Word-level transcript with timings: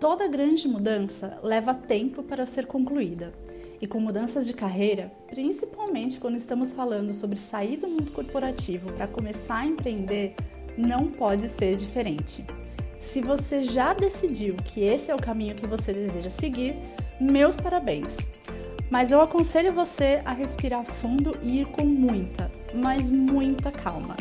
Toda 0.00 0.28
grande 0.28 0.68
mudança 0.68 1.40
leva 1.42 1.74
tempo 1.74 2.22
para 2.22 2.46
ser 2.46 2.66
concluída. 2.66 3.32
E 3.80 3.86
com 3.86 3.98
mudanças 3.98 4.46
de 4.46 4.52
carreira, 4.52 5.10
principalmente 5.28 6.20
quando 6.20 6.36
estamos 6.36 6.70
falando 6.70 7.12
sobre 7.12 7.36
sair 7.36 7.78
do 7.78 7.88
mundo 7.88 8.12
corporativo 8.12 8.92
para 8.92 9.08
começar 9.08 9.58
a 9.58 9.66
empreender, 9.66 10.36
não 10.76 11.08
pode 11.08 11.48
ser 11.48 11.74
diferente. 11.74 12.44
Se 13.00 13.20
você 13.20 13.62
já 13.64 13.92
decidiu 13.92 14.54
que 14.64 14.82
esse 14.82 15.10
é 15.10 15.14
o 15.14 15.20
caminho 15.20 15.56
que 15.56 15.66
você 15.66 15.92
deseja 15.92 16.30
seguir, 16.30 16.76
meus 17.20 17.56
parabéns! 17.56 18.16
Mas 18.88 19.10
eu 19.10 19.20
aconselho 19.20 19.72
você 19.72 20.22
a 20.24 20.32
respirar 20.32 20.84
fundo 20.84 21.36
e 21.42 21.60
ir 21.60 21.66
com 21.66 21.84
muita, 21.84 22.50
mas 22.72 23.10
muita 23.10 23.72
calma. 23.72 24.16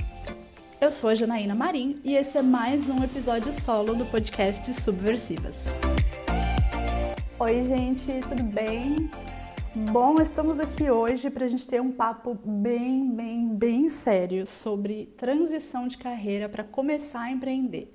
Eu 0.79 0.91
sou 0.91 1.09
a 1.09 1.15
Janaína 1.15 1.55
Marim 1.55 1.99
e 2.03 2.15
esse 2.15 2.37
é 2.37 2.41
mais 2.43 2.87
um 2.87 3.03
episódio 3.03 3.51
solo 3.51 3.95
do 3.95 4.05
podcast 4.05 4.71
Subversivas. 4.75 5.65
Oi, 7.39 7.63
gente, 7.63 8.05
tudo 8.29 8.43
bem? 8.43 9.09
Bom, 9.91 10.21
estamos 10.21 10.59
aqui 10.59 10.91
hoje 10.91 11.31
para 11.31 11.45
a 11.45 11.49
gente 11.49 11.67
ter 11.67 11.81
um 11.81 11.91
papo 11.91 12.37
bem, 12.45 13.09
bem, 13.09 13.47
bem 13.55 13.89
sério 13.89 14.45
sobre 14.45 15.07
transição 15.17 15.87
de 15.87 15.97
carreira 15.97 16.47
para 16.47 16.63
começar 16.63 17.21
a 17.21 17.31
empreender. 17.31 17.91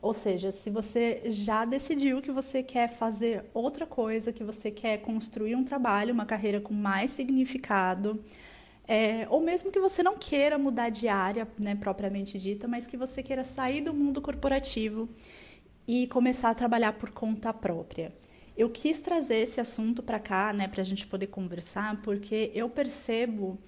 Ou 0.00 0.14
seja, 0.14 0.52
se 0.52 0.70
você 0.70 1.20
já 1.26 1.66
decidiu 1.66 2.22
que 2.22 2.32
você 2.32 2.62
quer 2.62 2.88
fazer 2.88 3.44
outra 3.52 3.84
coisa, 3.84 4.32
que 4.32 4.42
você 4.42 4.70
quer 4.70 5.02
construir 5.02 5.54
um 5.54 5.64
trabalho, 5.64 6.14
uma 6.14 6.24
carreira 6.24 6.62
com 6.62 6.72
mais 6.72 7.10
significado, 7.10 8.24
é, 8.92 9.26
ou 9.30 9.40
mesmo 9.40 9.72
que 9.72 9.80
você 9.80 10.02
não 10.02 10.18
queira 10.18 10.58
mudar 10.58 10.90
de 10.90 11.08
área, 11.08 11.48
né, 11.58 11.74
propriamente 11.74 12.38
dita, 12.38 12.68
mas 12.68 12.86
que 12.86 12.94
você 12.94 13.22
queira 13.22 13.42
sair 13.42 13.80
do 13.80 13.94
mundo 13.94 14.20
corporativo 14.20 15.08
e 15.88 16.06
começar 16.08 16.50
a 16.50 16.54
trabalhar 16.54 16.92
por 16.92 17.08
conta 17.08 17.54
própria. 17.54 18.12
Eu 18.54 18.68
quis 18.68 19.00
trazer 19.00 19.36
esse 19.36 19.58
assunto 19.58 20.02
para 20.02 20.20
cá, 20.20 20.52
né, 20.52 20.68
para 20.68 20.82
a 20.82 20.84
gente 20.84 21.06
poder 21.06 21.28
conversar, 21.28 22.02
porque 22.02 22.52
eu 22.54 22.68
percebo 22.68 23.58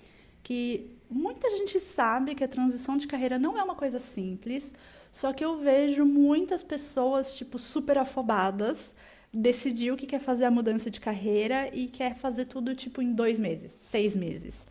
que 0.42 0.90
muita 1.08 1.48
gente 1.56 1.80
sabe 1.80 2.34
que 2.34 2.44
a 2.44 2.48
transição 2.48 2.98
de 2.98 3.06
carreira 3.06 3.38
não 3.38 3.58
é 3.58 3.62
uma 3.62 3.74
coisa 3.74 3.98
simples, 3.98 4.74
só 5.10 5.32
que 5.32 5.42
eu 5.42 5.56
vejo 5.58 6.04
muitas 6.04 6.62
pessoas, 6.62 7.34
tipo, 7.34 7.58
super 7.58 7.96
afobadas, 7.96 8.94
decidiu 9.32 9.96
que 9.96 10.04
quer 10.04 10.20
fazer 10.20 10.44
a 10.44 10.50
mudança 10.50 10.90
de 10.90 11.00
carreira 11.00 11.70
e 11.72 11.86
quer 11.86 12.14
fazer 12.14 12.44
tudo, 12.44 12.74
tipo, 12.74 13.00
em 13.00 13.14
dois 13.14 13.38
meses, 13.38 13.72
seis 13.72 14.14
meses. 14.14 14.66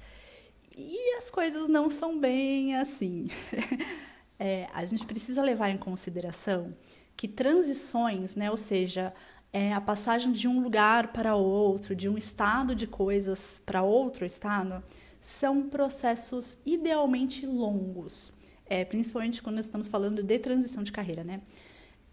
E 0.75 1.15
as 1.17 1.29
coisas 1.29 1.69
não 1.69 1.89
são 1.89 2.19
bem 2.19 2.75
assim. 2.75 3.27
é, 4.39 4.67
a 4.73 4.83
gente 4.85 5.05
precisa 5.05 5.41
levar 5.41 5.69
em 5.69 5.77
consideração 5.77 6.73
que 7.15 7.27
transições, 7.27 8.35
né, 8.35 8.49
ou 8.49 8.57
seja, 8.57 9.13
é, 9.51 9.71
a 9.71 9.79
passagem 9.79 10.31
de 10.31 10.47
um 10.47 10.61
lugar 10.61 11.13
para 11.13 11.35
outro, 11.35 11.95
de 11.95 12.09
um 12.09 12.17
estado 12.17 12.73
de 12.73 12.87
coisas 12.87 13.61
para 13.63 13.83
outro 13.83 14.25
estado, 14.25 14.83
são 15.21 15.69
processos 15.69 16.59
idealmente 16.65 17.45
longos, 17.45 18.33
é, 18.65 18.83
principalmente 18.83 19.43
quando 19.43 19.59
estamos 19.59 19.87
falando 19.87 20.23
de 20.23 20.39
transição 20.39 20.83
de 20.83 20.91
carreira, 20.91 21.23
né? 21.23 21.41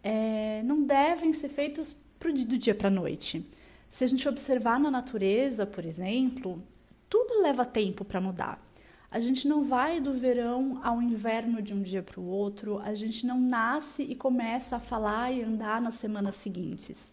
É, 0.03 0.62
não 0.64 0.83
devem 0.83 1.33
ser 1.33 1.48
feitos 1.48 1.97
pro, 2.19 2.33
do 2.33 2.58
dia 2.58 2.75
para 2.75 2.88
a 2.88 2.91
noite. 2.91 3.44
Se 3.91 4.05
a 4.05 4.06
gente 4.06 4.28
observar 4.28 4.78
na 4.78 4.91
natureza, 4.91 5.66
por 5.66 5.84
exemplo, 5.84 6.62
leva 7.43 7.65
tempo 7.65 8.05
para 8.05 8.21
mudar. 8.21 8.61
A 9.11 9.19
gente 9.19 9.49
não 9.49 9.65
vai 9.65 10.01
do 10.01 10.13
verão 10.13 10.81
ao 10.85 11.03
inverno 11.03 11.61
de 11.61 11.75
um 11.75 11.83
dia 11.83 12.03
para 12.03 12.21
o 12.21 12.27
outro, 12.27 12.79
a 12.79 12.95
gente 12.95 13.27
não 13.27 13.41
nasce 13.41 14.03
e 14.03 14.15
começa 14.15 14.77
a 14.77 14.81
falar 14.81 15.33
e 15.33 15.43
andar 15.43 15.81
nas 15.81 15.95
semanas 15.95 16.37
seguintes. 16.37 17.13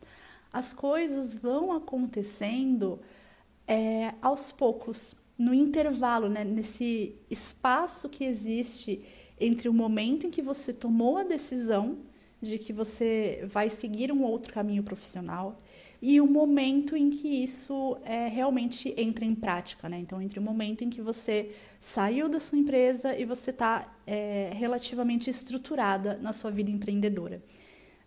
As 0.54 0.74
coisas 0.74 1.34
vão 1.34 1.74
acontecendo 1.74 3.00
é, 3.68 4.14
aos 4.22 4.52
poucos, 4.52 5.16
no 5.38 5.54
intervalo, 5.54 6.30
né, 6.30 6.44
nesse 6.44 7.16
espaço 7.30 8.10
que 8.10 8.24
existe 8.24 9.04
entre 9.40 9.68
o 9.70 9.74
momento 9.74 10.26
em 10.26 10.32
que 10.32 10.42
você 10.42 10.74
tomou 10.74 11.18
a 11.18 11.24
decisão 11.24 12.00
de 12.42 12.58
que 12.58 12.72
você 12.72 13.44
vai 13.48 13.70
seguir 13.70 14.12
um 14.12 14.24
outro 14.24 14.54
caminho 14.54 14.84
profissional 14.84 15.60
e 16.02 16.22
o 16.22 16.28
momento 16.28 16.96
em 16.96 17.10
que 17.10 17.28
isso 17.44 17.98
é, 18.04 18.28
realmente 18.28 18.94
entra 18.98 19.26
em 19.26 19.34
prática, 19.34 19.90
né? 19.90 20.00
Então, 20.00 20.22
entre 20.22 20.38
o 20.38 20.42
momento 20.42 20.84
em 20.84 20.90
que 20.90 21.02
você 21.02 21.52
saiu 21.80 22.30
da 22.30 22.40
sua 22.40 22.58
empresa 22.58 23.18
e 23.18 23.26
você 23.26 23.50
está 23.50 23.92
é, 24.06 24.52
relativamente 24.54 25.30
estruturada 25.30 26.18
na 26.22 26.34
sua 26.34 26.52
vida 26.52 26.70
empreendedora. 26.70 27.42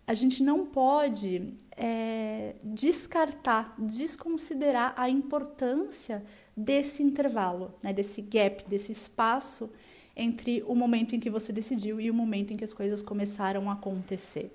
A 0.07 0.13
gente 0.13 0.41
não 0.41 0.65
pode 0.65 1.53
é, 1.75 2.55
descartar, 2.63 3.75
desconsiderar 3.77 4.93
a 4.95 5.09
importância 5.09 6.23
desse 6.55 7.03
intervalo, 7.03 7.73
né? 7.83 7.91
desse 7.91 8.21
gap, 8.21 8.67
desse 8.69 8.91
espaço 8.91 9.69
entre 10.15 10.63
o 10.67 10.75
momento 10.75 11.15
em 11.15 11.19
que 11.19 11.29
você 11.29 11.51
decidiu 11.51 11.99
e 11.99 12.09
o 12.09 12.13
momento 12.13 12.53
em 12.53 12.57
que 12.57 12.63
as 12.63 12.73
coisas 12.73 13.01
começaram 13.01 13.69
a 13.69 13.73
acontecer. 13.73 14.51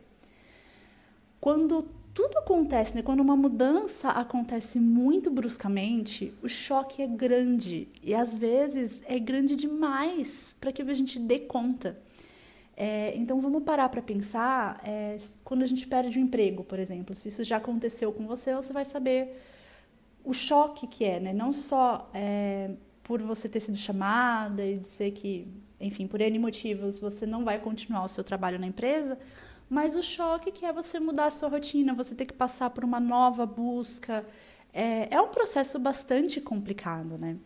Quando 1.41 1.89
tudo 2.17 2.39
acontece, 2.39 2.97
né? 2.97 3.03
Quando 3.03 3.21
uma 3.21 3.37
mudança 3.37 4.09
acontece 4.09 4.81
muito 4.81 5.31
bruscamente, 5.31 6.33
o 6.43 6.49
choque 6.49 7.03
é 7.03 7.07
grande 7.07 7.89
e 8.03 8.15
às 8.15 8.35
vezes 8.35 9.03
é 9.07 9.19
grande 9.19 9.55
demais 9.55 10.57
para 10.59 10.73
que 10.73 10.81
a 10.81 10.95
gente 10.95 11.19
dê 11.19 11.41
conta. 11.41 12.01
É, 12.75 13.15
então 13.17 13.39
vamos 13.39 13.63
parar 13.65 13.91
para 13.91 14.01
pensar 14.01 14.81
é, 14.83 15.19
quando 15.45 15.63
a 15.63 15.67
gente 15.67 15.87
perde 15.87 16.19
o 16.19 16.23
um 16.23 16.25
emprego, 16.25 16.65
por 16.65 16.79
exemplo. 16.79 17.15
Se 17.15 17.29
isso 17.29 17.45
já 17.45 17.59
aconteceu 17.59 18.11
com 18.11 18.27
você, 18.27 18.55
você 18.55 18.73
vai 18.73 18.87
saber 18.87 19.39
o 20.25 20.33
choque 20.33 20.87
que 20.87 21.05
é, 21.05 21.21
né? 21.21 21.35
Não 21.35 21.53
só 21.53 22.11
é, 22.15 22.71
por 23.05 23.21
você 23.21 23.47
ter 23.47 23.61
sido 23.61 23.77
chamada 23.77 24.65
e 24.65 24.79
dizer 24.79 25.11
que, 25.11 25.47
enfim, 25.79 26.07
por 26.07 26.23
N 26.23 26.39
motivos 26.39 26.99
você 26.99 27.27
não 27.27 27.45
vai 27.45 27.59
continuar 27.59 28.07
o 28.07 28.09
seu 28.09 28.25
trabalho 28.25 28.59
na 28.59 28.67
empresa, 28.67 29.19
mas 29.69 29.97
o 29.97 30.03
choque 30.03 30.53
que 30.53 30.65
é 30.65 30.73
você 30.73 31.01
mudar 31.01 31.27
a 31.27 31.31
sua 31.31 31.49
rotina, 31.49 31.95
você 31.95 32.15
ter 32.15 32.27
que 32.27 32.35
passar 32.35 32.71
por 32.71 32.85
uma 32.85 33.01
nova 33.01 33.45
busca, 33.47 34.25
é, 34.73 35.09
é 35.15 35.21
um 35.21 35.29
processo 35.29 35.79
bastante 35.79 36.41
complicado, 36.41 37.19
né? 37.19 37.37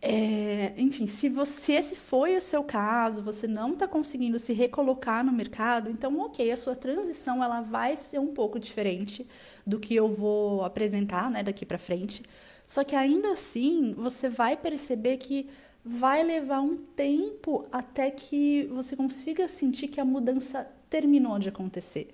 É, 0.00 0.74
enfim, 0.76 1.06
se 1.06 1.28
você 1.28 1.72
esse 1.72 1.96
foi 1.96 2.36
o 2.36 2.40
seu 2.40 2.62
caso, 2.62 3.22
você 3.22 3.46
não 3.48 3.72
está 3.72 3.88
conseguindo 3.88 4.38
se 4.38 4.52
recolocar 4.52 5.24
no 5.24 5.32
mercado, 5.32 5.90
então 5.90 6.20
ok, 6.20 6.52
a 6.52 6.56
sua 6.56 6.76
transição 6.76 7.42
ela 7.42 7.60
vai 7.60 7.96
ser 7.96 8.20
um 8.20 8.28
pouco 8.28 8.58
diferente 8.60 9.26
do 9.66 9.80
que 9.80 9.94
eu 9.94 10.08
vou 10.08 10.64
apresentar, 10.64 11.30
né, 11.30 11.42
daqui 11.42 11.66
para 11.66 11.78
frente. 11.78 12.22
Só 12.66 12.84
que 12.84 12.94
ainda 12.94 13.32
assim, 13.32 13.94
você 13.96 14.28
vai 14.28 14.56
perceber 14.56 15.16
que 15.16 15.48
vai 15.84 16.22
levar 16.22 16.60
um 16.60 16.76
tempo 16.76 17.66
até 17.72 18.10
que 18.10 18.64
você 18.72 18.96
consiga 18.96 19.48
sentir 19.48 19.88
que 19.88 20.00
a 20.00 20.04
mudança 20.04 20.68
terminou 20.88 21.38
de 21.38 21.48
acontecer. 21.48 22.08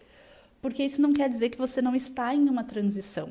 Porque 0.60 0.82
isso 0.82 1.02
não 1.02 1.12
quer 1.12 1.28
dizer 1.28 1.50
que 1.50 1.58
você 1.58 1.82
não 1.82 1.94
está 1.94 2.34
em 2.34 2.48
uma 2.48 2.64
transição. 2.64 3.30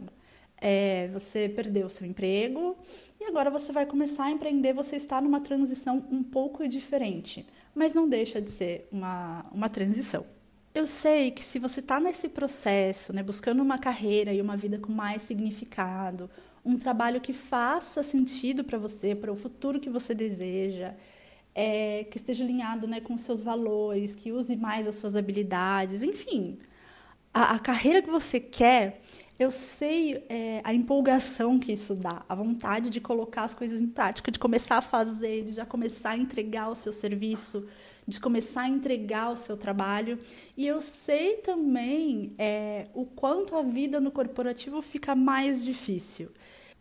É, 0.63 1.07
você 1.11 1.49
perdeu 1.49 1.89
seu 1.89 2.05
emprego 2.05 2.77
e 3.19 3.23
agora 3.23 3.49
você 3.49 3.71
vai 3.71 3.85
começar 3.85 4.25
a 4.25 4.31
empreender, 4.31 4.73
você 4.73 4.95
está 4.95 5.19
numa 5.19 5.39
transição 5.39 6.05
um 6.11 6.21
pouco 6.21 6.67
diferente, 6.67 7.47
mas 7.73 7.95
não 7.95 8.07
deixa 8.07 8.39
de 8.39 8.51
ser 8.51 8.87
uma, 8.91 9.43
uma 9.51 9.69
transição. 9.69 10.23
Eu 10.73 10.85
sei 10.85 11.31
que 11.31 11.43
se 11.43 11.57
você 11.57 11.79
está 11.79 11.99
nesse 11.99 12.29
processo, 12.29 13.11
né, 13.11 13.23
buscando 13.23 13.61
uma 13.61 13.79
carreira 13.79 14.31
e 14.31 14.39
uma 14.39 14.55
vida 14.55 14.77
com 14.77 14.91
mais 14.91 15.23
significado, 15.23 16.29
um 16.63 16.77
trabalho 16.77 17.19
que 17.19 17.33
faça 17.33 18.03
sentido 18.03 18.63
para 18.63 18.77
você, 18.77 19.15
para 19.15 19.31
o 19.31 19.35
futuro 19.35 19.79
que 19.79 19.89
você 19.89 20.13
deseja, 20.13 20.93
é, 21.53 22.05
que 22.05 22.17
esteja 22.17 22.43
alinhado 22.43 22.87
né, 22.87 23.01
com 23.01 23.13
os 23.13 23.21
seus 23.21 23.41
valores, 23.41 24.15
que 24.15 24.31
use 24.31 24.55
mais 24.55 24.87
as 24.87 24.95
suas 24.95 25.15
habilidades, 25.15 26.03
enfim. 26.03 26.57
A, 27.33 27.55
a 27.55 27.59
carreira 27.59 28.01
que 28.01 28.09
você 28.09 28.39
quer, 28.39 29.01
eu 29.37 29.51
sei 29.51 30.23
é, 30.29 30.61
a 30.63 30.73
empolgação 30.73 31.59
que 31.59 31.73
isso 31.73 31.95
dá, 31.95 32.23
a 32.27 32.35
vontade 32.35 32.89
de 32.89 33.01
colocar 33.01 33.43
as 33.43 33.53
coisas 33.53 33.81
em 33.81 33.87
prática, 33.87 34.31
de 34.31 34.39
começar 34.39 34.77
a 34.77 34.81
fazer, 34.81 35.43
de 35.45 35.53
já 35.53 35.65
começar 35.65 36.11
a 36.11 36.17
entregar 36.17 36.69
o 36.69 36.75
seu 36.75 36.93
serviço, 36.93 37.67
de 38.07 38.19
começar 38.19 38.61
a 38.61 38.69
entregar 38.69 39.31
o 39.31 39.35
seu 39.35 39.57
trabalho. 39.57 40.19
E 40.55 40.67
eu 40.67 40.81
sei 40.81 41.37
também 41.37 42.33
é, 42.37 42.87
o 42.93 43.05
quanto 43.05 43.55
a 43.55 43.63
vida 43.63 43.99
no 43.99 44.11
corporativo 44.11 44.81
fica 44.81 45.15
mais 45.15 45.63
difícil 45.63 46.29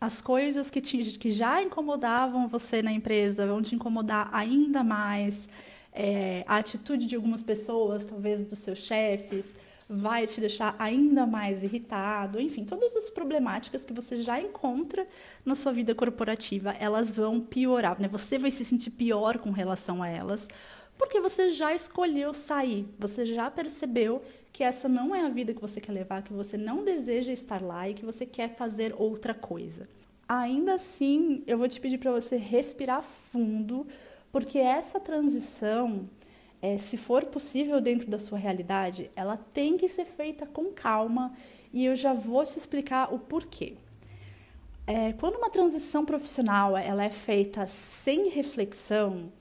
as 0.01 0.19
coisas 0.19 0.71
que, 0.71 0.81
te, 0.81 0.97
que 1.19 1.29
já 1.29 1.61
incomodavam 1.61 2.47
você 2.47 2.81
na 2.81 2.91
empresa 2.91 3.45
vão 3.45 3.61
te 3.61 3.75
incomodar 3.75 4.29
ainda 4.33 4.83
mais. 4.83 5.47
É, 5.93 6.43
a 6.47 6.55
atitude 6.57 7.05
de 7.05 7.15
algumas 7.15 7.41
pessoas, 7.43 8.07
talvez 8.07 8.43
dos 8.43 8.57
seus 8.59 8.79
chefes, 8.79 9.53
vai 9.87 10.25
te 10.25 10.41
deixar 10.41 10.75
ainda 10.79 11.27
mais 11.27 11.61
irritado. 11.61 12.39
Enfim, 12.39 12.65
todas 12.65 12.95
as 12.95 13.11
problemáticas 13.11 13.85
que 13.85 13.93
você 13.93 14.23
já 14.23 14.41
encontra 14.41 15.05
na 15.45 15.53
sua 15.53 15.71
vida 15.71 15.93
corporativa, 15.93 16.71
elas 16.79 17.11
vão 17.11 17.39
piorar. 17.39 18.01
Né? 18.01 18.07
Você 18.07 18.39
vai 18.39 18.49
se 18.49 18.65
sentir 18.65 18.89
pior 18.89 19.37
com 19.37 19.51
relação 19.51 20.01
a 20.01 20.07
elas, 20.07 20.47
porque 21.01 21.19
você 21.19 21.49
já 21.49 21.73
escolheu 21.73 22.31
sair, 22.31 22.87
você 22.99 23.25
já 23.25 23.49
percebeu 23.49 24.21
que 24.53 24.63
essa 24.63 24.87
não 24.87 25.15
é 25.15 25.25
a 25.25 25.29
vida 25.29 25.51
que 25.51 25.59
você 25.59 25.81
quer 25.81 25.91
levar, 25.91 26.21
que 26.21 26.31
você 26.31 26.55
não 26.57 26.83
deseja 26.83 27.33
estar 27.33 27.59
lá 27.59 27.89
e 27.89 27.95
que 27.95 28.05
você 28.05 28.23
quer 28.23 28.55
fazer 28.55 28.93
outra 28.95 29.33
coisa. 29.33 29.89
Ainda 30.29 30.75
assim, 30.75 31.41
eu 31.47 31.57
vou 31.57 31.67
te 31.67 31.81
pedir 31.81 31.97
para 31.97 32.11
você 32.11 32.37
respirar 32.37 33.01
fundo, 33.01 33.87
porque 34.31 34.59
essa 34.59 34.99
transição, 34.99 36.07
é, 36.61 36.77
se 36.77 36.97
for 36.97 37.25
possível 37.25 37.81
dentro 37.81 38.07
da 38.07 38.19
sua 38.19 38.37
realidade, 38.37 39.09
ela 39.15 39.37
tem 39.37 39.77
que 39.77 39.89
ser 39.89 40.05
feita 40.05 40.45
com 40.45 40.65
calma 40.65 41.33
e 41.73 41.83
eu 41.83 41.95
já 41.95 42.13
vou 42.13 42.45
te 42.45 42.59
explicar 42.59 43.11
o 43.11 43.17
porquê. 43.17 43.73
É, 44.85 45.13
quando 45.13 45.37
uma 45.37 45.49
transição 45.49 46.05
profissional 46.05 46.77
ela 46.77 47.03
é 47.03 47.09
feita 47.09 47.65
sem 47.65 48.29
reflexão, 48.29 49.31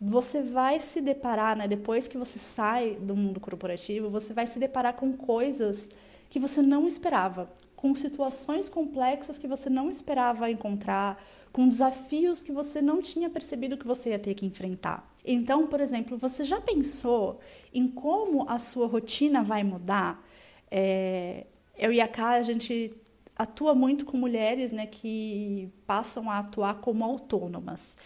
você 0.00 0.42
vai 0.42 0.80
se 0.80 1.00
deparar, 1.00 1.56
né, 1.56 1.66
depois 1.66 2.06
que 2.06 2.16
você 2.16 2.38
sai 2.38 2.96
do 3.00 3.16
mundo 3.16 3.40
corporativo, 3.40 4.08
você 4.08 4.32
vai 4.32 4.46
se 4.46 4.58
deparar 4.58 4.94
com 4.94 5.12
coisas 5.12 5.88
que 6.30 6.38
você 6.38 6.62
não 6.62 6.86
esperava, 6.86 7.50
com 7.74 7.94
situações 7.94 8.68
complexas 8.68 9.38
que 9.38 9.46
você 9.46 9.68
não 9.70 9.90
esperava 9.90 10.50
encontrar, 10.50 11.22
com 11.52 11.68
desafios 11.68 12.42
que 12.42 12.52
você 12.52 12.82
não 12.82 13.00
tinha 13.00 13.30
percebido 13.30 13.76
que 13.76 13.86
você 13.86 14.10
ia 14.10 14.18
ter 14.18 14.34
que 14.34 14.46
enfrentar. 14.46 15.08
Então, 15.24 15.66
por 15.66 15.80
exemplo, 15.80 16.16
você 16.16 16.44
já 16.44 16.60
pensou 16.60 17.40
em 17.72 17.88
como 17.88 18.48
a 18.48 18.58
sua 18.58 18.86
rotina 18.86 19.42
vai 19.42 19.64
mudar? 19.64 20.24
É, 20.70 21.46
eu 21.76 21.92
e 21.92 22.00
a 22.00 22.08
Ká, 22.08 22.30
a 22.30 22.42
gente 22.42 22.90
atua 23.36 23.74
muito 23.74 24.04
com 24.04 24.16
mulheres 24.16 24.72
né, 24.72 24.86
que 24.86 25.70
passam 25.86 26.30
a 26.30 26.38
atuar 26.38 26.80
como 26.80 27.04
autônomas. 27.04 27.96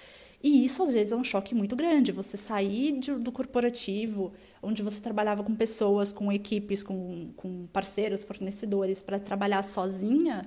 E 0.43 0.65
isso 0.65 0.83
às 0.83 0.93
vezes 0.93 1.12
é 1.12 1.17
um 1.17 1.23
choque 1.23 1.55
muito 1.55 1.77
grande. 1.77 2.11
Você 2.11 2.37
sair 2.37 2.99
de, 2.99 3.12
do 3.15 3.31
corporativo, 3.31 4.33
onde 4.61 4.83
você 4.83 5.00
trabalhava 5.00 5.44
com 5.44 5.55
pessoas, 5.55 6.12
com 6.12 6.33
equipes, 6.33 6.83
com, 6.83 7.29
com 7.37 7.67
parceiros, 7.73 8.25
fornecedores, 8.25 9.00
para 9.00 9.21
trabalhar 9.21 9.62
sozinha, 9.62 10.47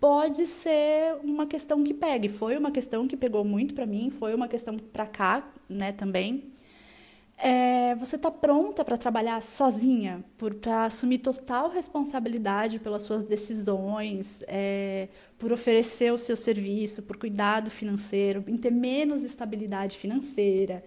pode 0.00 0.46
ser 0.46 1.16
uma 1.24 1.46
questão 1.46 1.82
que 1.82 1.92
pegue. 1.92 2.28
Foi 2.28 2.56
uma 2.56 2.70
questão 2.70 3.08
que 3.08 3.16
pegou 3.16 3.44
muito 3.44 3.74
para 3.74 3.84
mim, 3.84 4.10
foi 4.10 4.32
uma 4.32 4.46
questão 4.46 4.76
para 4.76 5.06
cá, 5.06 5.50
né, 5.68 5.90
também. 5.90 6.44
É, 7.42 7.94
você 7.94 8.16
está 8.16 8.30
pronta 8.30 8.84
para 8.84 8.98
trabalhar 8.98 9.40
sozinha, 9.40 10.22
para 10.36 10.84
assumir 10.84 11.18
total 11.18 11.70
responsabilidade 11.70 12.78
pelas 12.78 13.02
suas 13.02 13.24
decisões, 13.24 14.40
é, 14.46 15.08
por 15.38 15.50
oferecer 15.50 16.12
o 16.12 16.18
seu 16.18 16.36
serviço, 16.36 17.02
por 17.02 17.16
cuidado 17.16 17.70
financeiro, 17.70 18.44
em 18.46 18.58
ter 18.58 18.70
menos 18.70 19.24
estabilidade 19.24 19.96
financeira. 19.96 20.84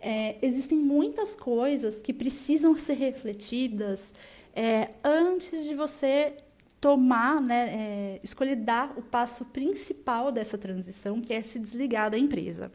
É, 0.00 0.34
existem 0.42 0.76
muitas 0.76 1.36
coisas 1.36 2.02
que 2.02 2.12
precisam 2.12 2.76
ser 2.76 2.94
refletidas 2.94 4.12
é, 4.52 4.90
antes 5.04 5.64
de 5.64 5.74
você 5.74 6.34
tomar, 6.80 7.40
né, 7.40 7.68
é, 7.68 8.20
escolher 8.22 8.56
dar 8.56 8.92
o 8.98 9.02
passo 9.02 9.44
principal 9.44 10.32
dessa 10.32 10.58
transição, 10.58 11.20
que 11.20 11.32
é 11.32 11.40
se 11.40 11.60
desligar 11.60 12.10
da 12.10 12.18
empresa 12.18 12.72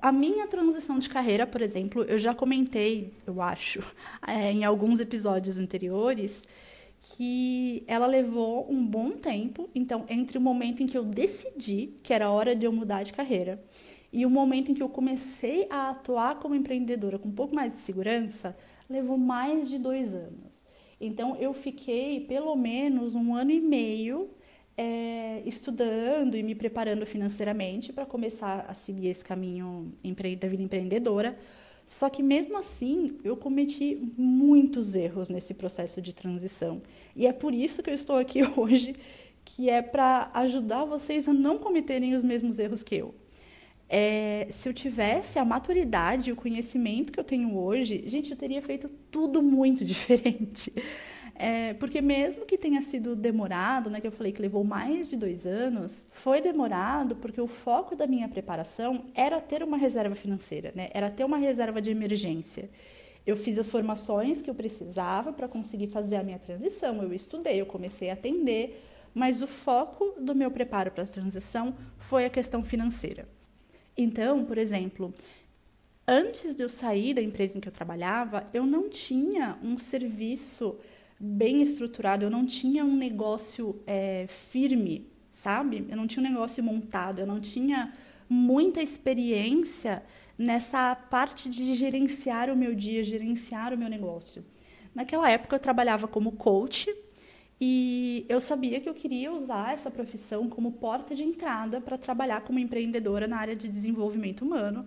a 0.00 0.12
minha 0.12 0.46
transição 0.46 0.98
de 0.98 1.08
carreira, 1.08 1.46
por 1.46 1.60
exemplo, 1.60 2.02
eu 2.04 2.18
já 2.18 2.34
comentei, 2.34 3.12
eu 3.26 3.40
acho, 3.42 3.80
é, 4.26 4.50
em 4.52 4.64
alguns 4.64 5.00
episódios 5.00 5.56
anteriores, 5.58 6.42
que 7.00 7.84
ela 7.86 8.06
levou 8.06 8.70
um 8.70 8.84
bom 8.84 9.12
tempo. 9.12 9.68
Então, 9.74 10.04
entre 10.08 10.38
o 10.38 10.40
momento 10.40 10.82
em 10.82 10.86
que 10.86 10.96
eu 10.96 11.04
decidi 11.04 11.94
que 12.02 12.12
era 12.12 12.30
hora 12.30 12.54
de 12.54 12.66
eu 12.66 12.72
mudar 12.72 13.02
de 13.02 13.12
carreira 13.12 13.62
e 14.12 14.24
o 14.24 14.30
momento 14.30 14.70
em 14.70 14.74
que 14.74 14.82
eu 14.82 14.88
comecei 14.88 15.66
a 15.70 15.90
atuar 15.90 16.36
como 16.36 16.54
empreendedora 16.54 17.18
com 17.18 17.28
um 17.28 17.34
pouco 17.34 17.54
mais 17.54 17.72
de 17.72 17.78
segurança, 17.78 18.56
levou 18.88 19.18
mais 19.18 19.68
de 19.68 19.78
dois 19.78 20.14
anos. 20.14 20.64
Então, 21.00 21.36
eu 21.36 21.52
fiquei 21.52 22.20
pelo 22.20 22.56
menos 22.56 23.14
um 23.14 23.34
ano 23.34 23.50
e 23.50 23.60
meio 23.60 24.30
é, 24.78 25.42
estudando 25.44 26.36
e 26.36 26.42
me 26.42 26.54
preparando 26.54 27.04
financeiramente 27.04 27.92
para 27.92 28.06
começar 28.06 28.64
a 28.68 28.74
seguir 28.74 29.08
esse 29.08 29.24
caminho 29.24 29.92
da 30.40 30.46
vida 30.46 30.62
empreendedora. 30.62 31.36
Só 31.84 32.08
que 32.08 32.22
mesmo 32.22 32.56
assim, 32.56 33.18
eu 33.24 33.36
cometi 33.36 33.98
muitos 34.16 34.94
erros 34.94 35.28
nesse 35.28 35.52
processo 35.52 36.00
de 36.00 36.14
transição. 36.14 36.80
E 37.16 37.26
é 37.26 37.32
por 37.32 37.52
isso 37.52 37.82
que 37.82 37.90
eu 37.90 37.94
estou 37.94 38.16
aqui 38.16 38.40
hoje, 38.56 38.94
que 39.44 39.68
é 39.68 39.82
para 39.82 40.30
ajudar 40.34 40.84
vocês 40.84 41.28
a 41.28 41.34
não 41.34 41.58
cometerem 41.58 42.14
os 42.14 42.22
mesmos 42.22 42.60
erros 42.60 42.84
que 42.84 42.94
eu. 42.94 43.12
É, 43.88 44.46
se 44.50 44.68
eu 44.68 44.74
tivesse 44.74 45.38
a 45.40 45.44
maturidade 45.44 46.28
e 46.28 46.32
o 46.32 46.36
conhecimento 46.36 47.10
que 47.10 47.18
eu 47.18 47.24
tenho 47.24 47.56
hoje, 47.56 48.04
gente, 48.06 48.30
eu 48.30 48.36
teria 48.36 48.62
feito 48.62 48.88
tudo 49.10 49.42
muito 49.42 49.82
diferente. 49.84 50.72
É, 51.40 51.72
porque 51.74 52.00
mesmo 52.00 52.44
que 52.44 52.58
tenha 52.58 52.82
sido 52.82 53.14
demorado, 53.14 53.88
né, 53.88 54.00
que 54.00 54.08
eu 54.08 54.12
falei 54.12 54.32
que 54.32 54.42
levou 54.42 54.64
mais 54.64 55.08
de 55.08 55.16
dois 55.16 55.46
anos, 55.46 56.04
foi 56.10 56.40
demorado 56.40 57.14
porque 57.14 57.40
o 57.40 57.46
foco 57.46 57.94
da 57.94 58.08
minha 58.08 58.28
preparação 58.28 59.04
era 59.14 59.40
ter 59.40 59.62
uma 59.62 59.76
reserva 59.76 60.16
financeira, 60.16 60.72
né, 60.74 60.90
era 60.92 61.08
ter 61.08 61.22
uma 61.22 61.36
reserva 61.36 61.80
de 61.80 61.92
emergência. 61.92 62.68
Eu 63.24 63.36
fiz 63.36 63.56
as 63.56 63.68
formações 63.68 64.42
que 64.42 64.50
eu 64.50 64.54
precisava 64.54 65.32
para 65.32 65.46
conseguir 65.46 65.86
fazer 65.86 66.16
a 66.16 66.24
minha 66.24 66.40
transição. 66.40 67.00
Eu 67.02 67.12
estudei, 67.12 67.60
eu 67.60 67.66
comecei 67.66 68.10
a 68.10 68.14
atender, 68.14 68.82
mas 69.14 69.40
o 69.40 69.46
foco 69.46 70.14
do 70.18 70.34
meu 70.34 70.50
preparo 70.50 70.90
para 70.90 71.04
a 71.04 71.06
transição 71.06 71.72
foi 71.98 72.24
a 72.24 72.30
questão 72.30 72.64
financeira. 72.64 73.28
Então, 73.96 74.44
por 74.44 74.58
exemplo, 74.58 75.14
antes 76.06 76.56
de 76.56 76.64
eu 76.64 76.68
sair 76.68 77.14
da 77.14 77.22
empresa 77.22 77.58
em 77.58 77.60
que 77.60 77.68
eu 77.68 77.72
trabalhava, 77.72 78.44
eu 78.52 78.66
não 78.66 78.88
tinha 78.88 79.56
um 79.62 79.76
serviço 79.78 80.76
bem 81.18 81.62
estruturado, 81.62 82.24
eu 82.24 82.30
não 82.30 82.46
tinha 82.46 82.84
um 82.84 82.96
negócio 82.96 83.80
é, 83.86 84.26
firme, 84.28 85.06
sabe? 85.32 85.84
Eu 85.88 85.96
não 85.96 86.06
tinha 86.06 86.24
um 86.24 86.30
negócio 86.30 86.62
montado, 86.62 87.20
eu 87.20 87.26
não 87.26 87.40
tinha 87.40 87.92
muita 88.28 88.82
experiência 88.82 90.02
nessa 90.36 90.94
parte 90.94 91.48
de 91.48 91.74
gerenciar 91.74 92.50
o 92.50 92.56
meu 92.56 92.74
dia, 92.74 93.02
gerenciar 93.02 93.72
o 93.72 93.78
meu 93.78 93.88
negócio. 93.88 94.44
Naquela 94.94 95.30
época 95.30 95.56
eu 95.56 95.60
trabalhava 95.60 96.06
como 96.06 96.32
coach 96.32 96.94
e 97.60 98.24
eu 98.28 98.40
sabia 98.40 98.80
que 98.80 98.88
eu 98.88 98.94
queria 98.94 99.32
usar 99.32 99.72
essa 99.72 99.90
profissão 99.90 100.48
como 100.48 100.72
porta 100.72 101.14
de 101.14 101.24
entrada 101.24 101.80
para 101.80 101.98
trabalhar 101.98 102.42
como 102.42 102.58
empreendedora 102.58 103.26
na 103.26 103.38
área 103.38 103.56
de 103.56 103.66
desenvolvimento 103.66 104.44
humano, 104.44 104.86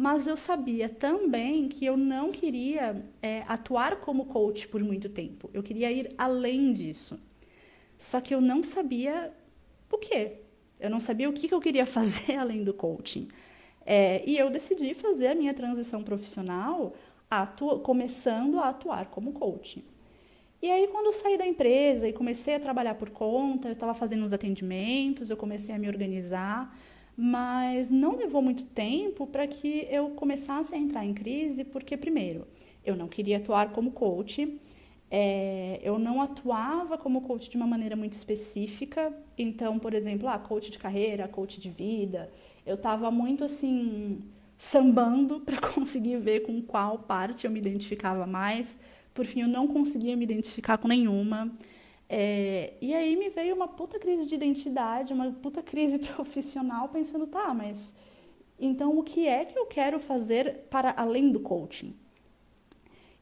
mas 0.00 0.26
eu 0.26 0.34
sabia 0.34 0.88
também 0.88 1.68
que 1.68 1.84
eu 1.84 1.94
não 1.94 2.32
queria 2.32 3.04
é, 3.20 3.44
atuar 3.46 3.96
como 3.96 4.24
coach 4.24 4.66
por 4.66 4.82
muito 4.82 5.10
tempo. 5.10 5.50
Eu 5.52 5.62
queria 5.62 5.92
ir 5.92 6.14
além 6.16 6.72
disso. 6.72 7.20
Só 7.98 8.18
que 8.18 8.34
eu 8.34 8.40
não 8.40 8.62
sabia 8.62 9.30
o 9.92 9.98
quê. 9.98 10.38
Eu 10.80 10.88
não 10.88 11.00
sabia 11.00 11.28
o 11.28 11.34
que, 11.34 11.46
que 11.46 11.52
eu 11.52 11.60
queria 11.60 11.84
fazer 11.86 12.36
além 12.36 12.64
do 12.64 12.72
coaching. 12.72 13.28
É, 13.84 14.24
e 14.26 14.38
eu 14.38 14.48
decidi 14.48 14.94
fazer 14.94 15.26
a 15.26 15.34
minha 15.34 15.52
transição 15.52 16.02
profissional 16.02 16.94
começando 17.82 18.58
a 18.58 18.70
atuar 18.70 19.04
como 19.10 19.32
coach. 19.32 19.84
E 20.62 20.70
aí, 20.70 20.88
quando 20.88 21.06
eu 21.06 21.12
saí 21.12 21.36
da 21.36 21.46
empresa 21.46 22.08
e 22.08 22.12
comecei 22.14 22.54
a 22.54 22.60
trabalhar 22.60 22.94
por 22.94 23.10
conta, 23.10 23.68
eu 23.68 23.74
estava 23.74 23.92
fazendo 23.92 24.24
os 24.24 24.32
atendimentos, 24.32 25.28
eu 25.28 25.36
comecei 25.36 25.74
a 25.74 25.78
me 25.78 25.88
organizar 25.88 26.74
mas 27.22 27.90
não 27.90 28.16
levou 28.16 28.40
muito 28.40 28.64
tempo 28.64 29.26
para 29.26 29.46
que 29.46 29.86
eu 29.90 30.08
começasse 30.10 30.74
a 30.74 30.78
entrar 30.78 31.04
em 31.04 31.12
crise, 31.12 31.64
porque, 31.64 31.94
primeiro, 31.94 32.46
eu 32.82 32.96
não 32.96 33.08
queria 33.08 33.36
atuar 33.36 33.72
como 33.72 33.90
coach, 33.90 34.56
é, 35.10 35.78
eu 35.82 35.98
não 35.98 36.22
atuava 36.22 36.96
como 36.96 37.20
coach 37.20 37.50
de 37.50 37.58
uma 37.58 37.66
maneira 37.66 37.94
muito 37.94 38.14
específica. 38.14 39.12
Então, 39.36 39.78
por 39.78 39.92
exemplo, 39.92 40.28
ah, 40.28 40.38
coach 40.38 40.70
de 40.70 40.78
carreira, 40.78 41.28
coach 41.28 41.60
de 41.60 41.68
vida, 41.68 42.32
eu 42.64 42.76
estava 42.76 43.10
muito 43.10 43.44
assim, 43.44 44.20
sambando 44.56 45.40
para 45.44 45.60
conseguir 45.60 46.16
ver 46.20 46.40
com 46.40 46.62
qual 46.62 47.00
parte 47.00 47.44
eu 47.44 47.50
me 47.50 47.58
identificava 47.58 48.26
mais. 48.26 48.78
Por 49.12 49.26
fim, 49.26 49.42
eu 49.42 49.48
não 49.48 49.66
conseguia 49.66 50.16
me 50.16 50.24
identificar 50.24 50.78
com 50.78 50.88
nenhuma. 50.88 51.52
É, 52.12 52.72
e 52.80 52.92
aí 52.92 53.14
me 53.14 53.28
veio 53.28 53.54
uma 53.54 53.68
puta 53.68 53.96
crise 53.96 54.26
de 54.26 54.34
identidade, 54.34 55.12
uma 55.12 55.30
puta 55.30 55.62
crise 55.62 55.96
profissional, 56.16 56.88
pensando, 56.88 57.24
tá, 57.24 57.54
mas 57.54 57.92
então 58.58 58.98
o 58.98 59.04
que 59.04 59.28
é 59.28 59.44
que 59.44 59.56
eu 59.56 59.64
quero 59.66 60.00
fazer 60.00 60.66
para 60.68 60.92
além 60.96 61.30
do 61.30 61.38
coaching? 61.38 61.94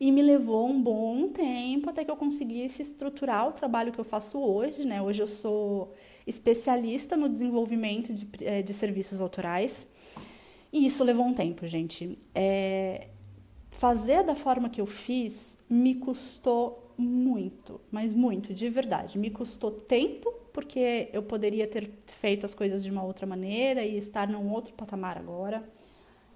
E 0.00 0.10
me 0.10 0.22
levou 0.22 0.66
um 0.66 0.80
bom 0.80 1.28
tempo 1.28 1.90
até 1.90 2.02
que 2.02 2.10
eu 2.10 2.16
conseguisse 2.16 2.80
estruturar 2.80 3.48
o 3.48 3.52
trabalho 3.52 3.92
que 3.92 3.98
eu 3.98 4.04
faço 4.04 4.38
hoje, 4.38 4.86
né? 4.86 5.02
Hoje 5.02 5.20
eu 5.20 5.26
sou 5.26 5.92
especialista 6.26 7.14
no 7.14 7.28
desenvolvimento 7.28 8.14
de, 8.14 8.26
é, 8.42 8.62
de 8.62 8.72
serviços 8.72 9.20
autorais. 9.20 9.86
E 10.72 10.86
isso 10.86 11.04
levou 11.04 11.26
um 11.26 11.34
tempo, 11.34 11.66
gente. 11.66 12.16
É, 12.34 13.08
fazer 13.70 14.22
da 14.22 14.34
forma 14.34 14.70
que 14.70 14.80
eu 14.80 14.86
fiz 14.86 15.58
me 15.68 15.96
custou 15.96 16.87
muito, 16.98 17.80
mas 17.90 18.12
muito, 18.12 18.52
de 18.52 18.68
verdade. 18.68 19.18
Me 19.18 19.30
custou 19.30 19.70
tempo, 19.70 20.30
porque 20.52 21.08
eu 21.12 21.22
poderia 21.22 21.66
ter 21.66 21.90
feito 22.06 22.44
as 22.44 22.54
coisas 22.54 22.82
de 22.82 22.90
uma 22.90 23.04
outra 23.04 23.24
maneira 23.24 23.84
e 23.84 23.96
estar 23.96 24.26
num 24.26 24.50
outro 24.50 24.74
patamar 24.74 25.16
agora. 25.16 25.62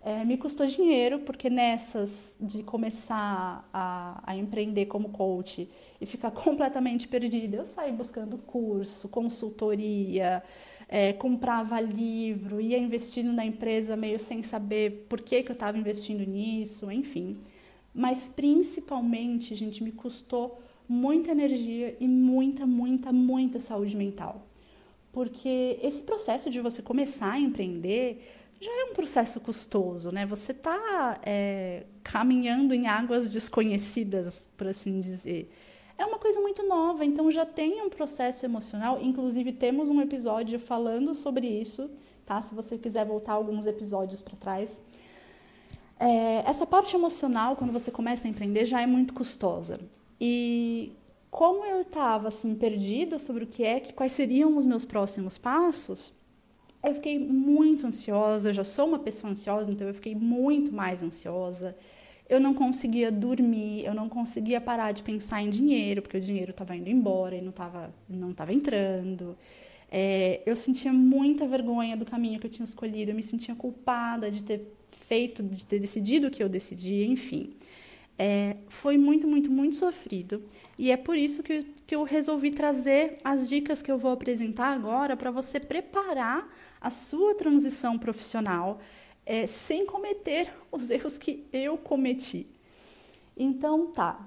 É, 0.04 0.24
me 0.24 0.36
custou 0.36 0.66
dinheiro, 0.66 1.20
porque 1.20 1.48
nessas 1.48 2.36
de 2.40 2.62
começar 2.64 3.68
a, 3.72 4.20
a, 4.26 4.36
empreender 4.36 4.86
como 4.86 5.10
coach 5.10 5.68
e 6.00 6.06
ficar 6.06 6.30
completamente 6.32 7.06
perdida, 7.06 7.58
eu 7.58 7.64
saí 7.64 7.92
buscando 7.92 8.36
curso, 8.38 9.08
consultoria, 9.08 10.42
é, 10.88 11.12
comprava 11.12 11.80
livro, 11.80 12.60
ia 12.60 12.78
investindo 12.78 13.32
na 13.32 13.44
empresa 13.44 13.96
meio 13.96 14.18
sem 14.18 14.42
saber 14.42 15.06
por 15.08 15.20
que, 15.20 15.42
que 15.42 15.52
eu 15.52 15.54
estava 15.54 15.78
investindo 15.78 16.24
nisso, 16.26 16.90
enfim. 16.90 17.36
Mas 17.94 18.26
principalmente, 18.26 19.54
gente, 19.54 19.82
me 19.82 19.92
custou 19.92 20.60
muita 20.88 21.30
energia 21.30 21.96
e 22.00 22.08
muita, 22.08 22.66
muita, 22.66 23.12
muita 23.12 23.60
saúde 23.60 23.96
mental. 23.96 24.46
Porque 25.12 25.78
esse 25.82 26.00
processo 26.00 26.48
de 26.48 26.60
você 26.60 26.80
começar 26.80 27.32
a 27.32 27.38
empreender 27.38 28.22
já 28.60 28.70
é 28.70 28.84
um 28.84 28.94
processo 28.94 29.40
custoso, 29.40 30.10
né? 30.12 30.24
Você 30.26 30.52
está 30.52 31.20
é, 31.24 31.84
caminhando 32.02 32.72
em 32.72 32.86
águas 32.86 33.32
desconhecidas, 33.32 34.48
por 34.56 34.68
assim 34.68 35.00
dizer. 35.00 35.52
É 35.98 36.06
uma 36.06 36.18
coisa 36.18 36.40
muito 36.40 36.66
nova, 36.66 37.04
então 37.04 37.30
já 37.30 37.44
tem 37.44 37.82
um 37.82 37.90
processo 37.90 38.46
emocional. 38.46 39.00
Inclusive, 39.02 39.52
temos 39.52 39.88
um 39.88 40.00
episódio 40.00 40.58
falando 40.58 41.14
sobre 41.14 41.46
isso, 41.46 41.90
tá? 42.24 42.40
Se 42.40 42.54
você 42.54 42.78
quiser 42.78 43.04
voltar 43.04 43.32
alguns 43.32 43.66
episódios 43.66 44.22
para 44.22 44.36
trás. 44.36 44.80
É, 45.98 46.42
essa 46.48 46.66
parte 46.66 46.96
emocional, 46.96 47.56
quando 47.56 47.72
você 47.72 47.90
começa 47.90 48.26
a 48.26 48.30
empreender, 48.30 48.64
já 48.64 48.80
é 48.80 48.86
muito 48.86 49.14
custosa. 49.14 49.78
E 50.20 50.92
como 51.30 51.64
eu 51.64 51.80
estava 51.80 52.28
assim 52.28 52.54
perdida 52.54 53.18
sobre 53.18 53.44
o 53.44 53.46
que 53.46 53.64
é, 53.64 53.80
que 53.80 53.92
quais 53.92 54.12
seriam 54.12 54.56
os 54.56 54.66
meus 54.66 54.84
próximos 54.84 55.38
passos, 55.38 56.12
eu 56.84 56.94
fiquei 56.94 57.18
muito 57.18 57.86
ansiosa. 57.86 58.50
Eu 58.50 58.54
já 58.54 58.64
sou 58.64 58.88
uma 58.88 58.98
pessoa 58.98 59.30
ansiosa, 59.30 59.70
então 59.70 59.86
eu 59.86 59.94
fiquei 59.94 60.14
muito 60.14 60.72
mais 60.72 61.02
ansiosa. 61.02 61.76
Eu 62.28 62.40
não 62.40 62.54
conseguia 62.54 63.10
dormir, 63.12 63.84
eu 63.84 63.94
não 63.94 64.08
conseguia 64.08 64.60
parar 64.60 64.92
de 64.92 65.02
pensar 65.02 65.42
em 65.42 65.50
dinheiro, 65.50 66.02
porque 66.02 66.16
o 66.16 66.20
dinheiro 66.20 66.50
estava 66.50 66.74
indo 66.76 66.88
embora 66.90 67.36
e 67.36 67.40
não 67.40 67.50
estava 67.50 67.94
não 68.08 68.32
tava 68.32 68.52
entrando. 68.52 69.36
É, 69.90 70.42
eu 70.46 70.56
sentia 70.56 70.92
muita 70.92 71.46
vergonha 71.46 71.96
do 71.96 72.04
caminho 72.04 72.40
que 72.40 72.46
eu 72.46 72.50
tinha 72.50 72.64
escolhido, 72.64 73.10
eu 73.10 73.14
me 73.14 73.22
sentia 73.22 73.54
culpada 73.54 74.30
de 74.30 74.42
ter 74.42 74.74
feito, 75.12 75.42
de 75.42 75.66
ter 75.66 75.78
decidido 75.78 76.28
o 76.28 76.30
que 76.30 76.42
eu 76.42 76.48
decidi, 76.48 77.04
enfim. 77.04 77.52
É, 78.18 78.56
foi 78.68 78.96
muito, 78.96 79.28
muito, 79.28 79.50
muito 79.50 79.76
sofrido. 79.76 80.42
E 80.78 80.90
é 80.90 80.96
por 80.96 81.18
isso 81.18 81.42
que, 81.42 81.64
que 81.86 81.94
eu 81.94 82.02
resolvi 82.02 82.50
trazer 82.50 83.18
as 83.22 83.46
dicas 83.46 83.82
que 83.82 83.92
eu 83.92 83.98
vou 83.98 84.12
apresentar 84.12 84.68
agora 84.68 85.14
para 85.14 85.30
você 85.30 85.60
preparar 85.60 86.48
a 86.80 86.88
sua 86.88 87.34
transição 87.34 87.98
profissional 87.98 88.80
é, 89.26 89.46
sem 89.46 89.84
cometer 89.84 90.50
os 90.70 90.88
erros 90.88 91.18
que 91.18 91.44
eu 91.52 91.76
cometi. 91.76 92.46
Então, 93.36 93.88
tá. 93.88 94.26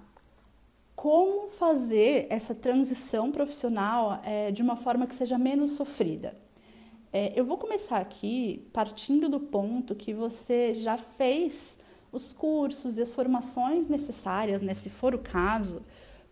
Como 0.96 1.50
fazer 1.50 2.28
essa 2.30 2.54
transição 2.54 3.32
profissional 3.32 4.22
é, 4.24 4.52
de 4.52 4.62
uma 4.62 4.76
forma 4.76 5.08
que 5.08 5.16
seja 5.16 5.38
menos 5.38 5.72
sofrida? 5.72 6.45
É, 7.18 7.32
eu 7.34 7.46
vou 7.46 7.58
começar 7.58 8.00
aqui 8.00 8.68
partindo 8.74 9.30
do 9.30 9.40
ponto 9.40 9.96
que 9.96 10.14
você 10.14 10.74
já 10.74 10.98
fez 10.98 11.78
os 12.12 12.34
cursos 12.34 12.98
e 12.98 13.02
as 13.02 13.14
formações 13.14 13.88
necessárias, 13.88 14.62
né, 14.62 14.74
se 14.74 14.90
for 14.90 15.16
o 15.16 15.20
caso, 15.20 15.82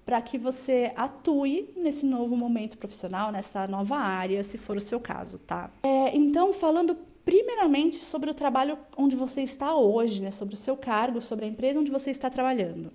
para 0.06 0.22
que 0.22 0.38
você 0.38 0.92
atue 0.98 1.70
nesse 1.78 2.06
novo 2.06 2.36
momento 2.36 2.78
profissional, 2.78 3.32
nessa 3.32 3.66
nova 3.66 3.96
área, 3.96 4.44
se 4.44 4.58
for 4.58 4.76
o 4.76 4.82
seu 4.82 5.00
caso, 5.00 5.38
tá? 5.38 5.72
É, 5.84 6.14
então, 6.18 6.52
falando 6.52 6.98
primeiramente 7.24 7.96
sobre 7.96 8.30
o 8.30 8.34
trabalho 8.34 8.78
onde 8.98 9.16
você 9.16 9.40
está 9.40 9.74
hoje, 9.74 10.22
né, 10.22 10.32
sobre 10.32 10.56
o 10.56 10.58
seu 10.58 10.76
cargo, 10.76 11.22
sobre 11.22 11.46
a 11.46 11.48
empresa 11.48 11.80
onde 11.80 11.92
você 11.92 12.12
está 12.12 12.30
trabalhando. 12.30 12.92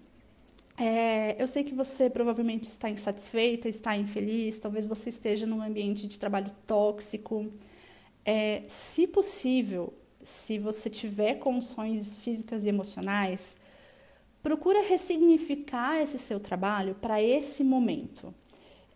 É, 0.76 1.42
eu 1.42 1.48
sei 1.48 1.64
que 1.64 1.74
você 1.74 2.10
provavelmente 2.10 2.64
está 2.64 2.90
insatisfeita, 2.90 3.66
está 3.66 3.96
infeliz, 3.96 4.60
talvez 4.60 4.86
você 4.86 5.08
esteja 5.08 5.46
num 5.46 5.62
ambiente 5.62 6.06
de 6.06 6.18
trabalho 6.18 6.50
tóxico. 6.66 7.50
É, 8.30 8.64
se 8.68 9.06
possível, 9.06 9.94
se 10.22 10.58
você 10.58 10.90
tiver 10.90 11.36
condições 11.36 12.06
físicas 12.18 12.62
e 12.62 12.68
emocionais, 12.68 13.56
procura 14.42 14.82
ressignificar 14.82 15.98
esse 16.02 16.18
seu 16.18 16.38
trabalho 16.38 16.94
para 16.94 17.22
esse 17.22 17.64
momento. 17.64 18.34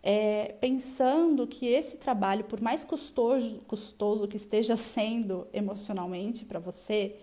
É, 0.03 0.53
pensando 0.61 1.47
que 1.47 1.65
esse 1.65 1.97
trabalho, 1.97 2.43
por 2.43 2.61
mais 2.61 2.83
custoso, 2.83 3.57
custoso 3.67 4.27
que 4.27 4.37
esteja 4.37 4.77
sendo 4.77 5.47
emocionalmente 5.51 6.45
para 6.45 6.59
você, 6.59 7.15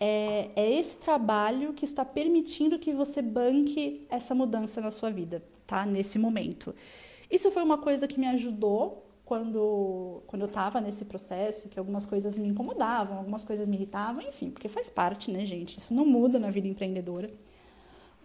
é, 0.00 0.50
é, 0.56 0.72
esse 0.72 0.96
trabalho 0.96 1.72
que 1.72 1.84
está 1.84 2.04
permitindo 2.04 2.80
que 2.80 2.92
você 2.92 3.22
banque 3.22 4.08
essa 4.10 4.34
mudança 4.34 4.80
na 4.80 4.90
sua 4.90 5.10
vida, 5.12 5.40
tá? 5.64 5.86
Nesse 5.86 6.18
momento. 6.18 6.74
Isso 7.30 7.48
foi 7.52 7.62
uma 7.62 7.78
coisa 7.78 8.08
que 8.08 8.18
me 8.18 8.26
ajudou 8.26 9.03
quando, 9.24 10.22
quando 10.26 10.42
eu 10.42 10.48
estava 10.48 10.80
nesse 10.80 11.04
processo, 11.04 11.68
que 11.68 11.78
algumas 11.78 12.04
coisas 12.04 12.36
me 12.36 12.48
incomodavam, 12.48 13.18
algumas 13.18 13.44
coisas 13.44 13.66
me 13.66 13.76
irritavam, 13.76 14.22
enfim, 14.22 14.50
porque 14.50 14.68
faz 14.68 14.90
parte, 14.90 15.30
né, 15.30 15.44
gente? 15.44 15.78
Isso 15.78 15.94
não 15.94 16.04
muda 16.04 16.38
na 16.38 16.50
vida 16.50 16.68
empreendedora. 16.68 17.30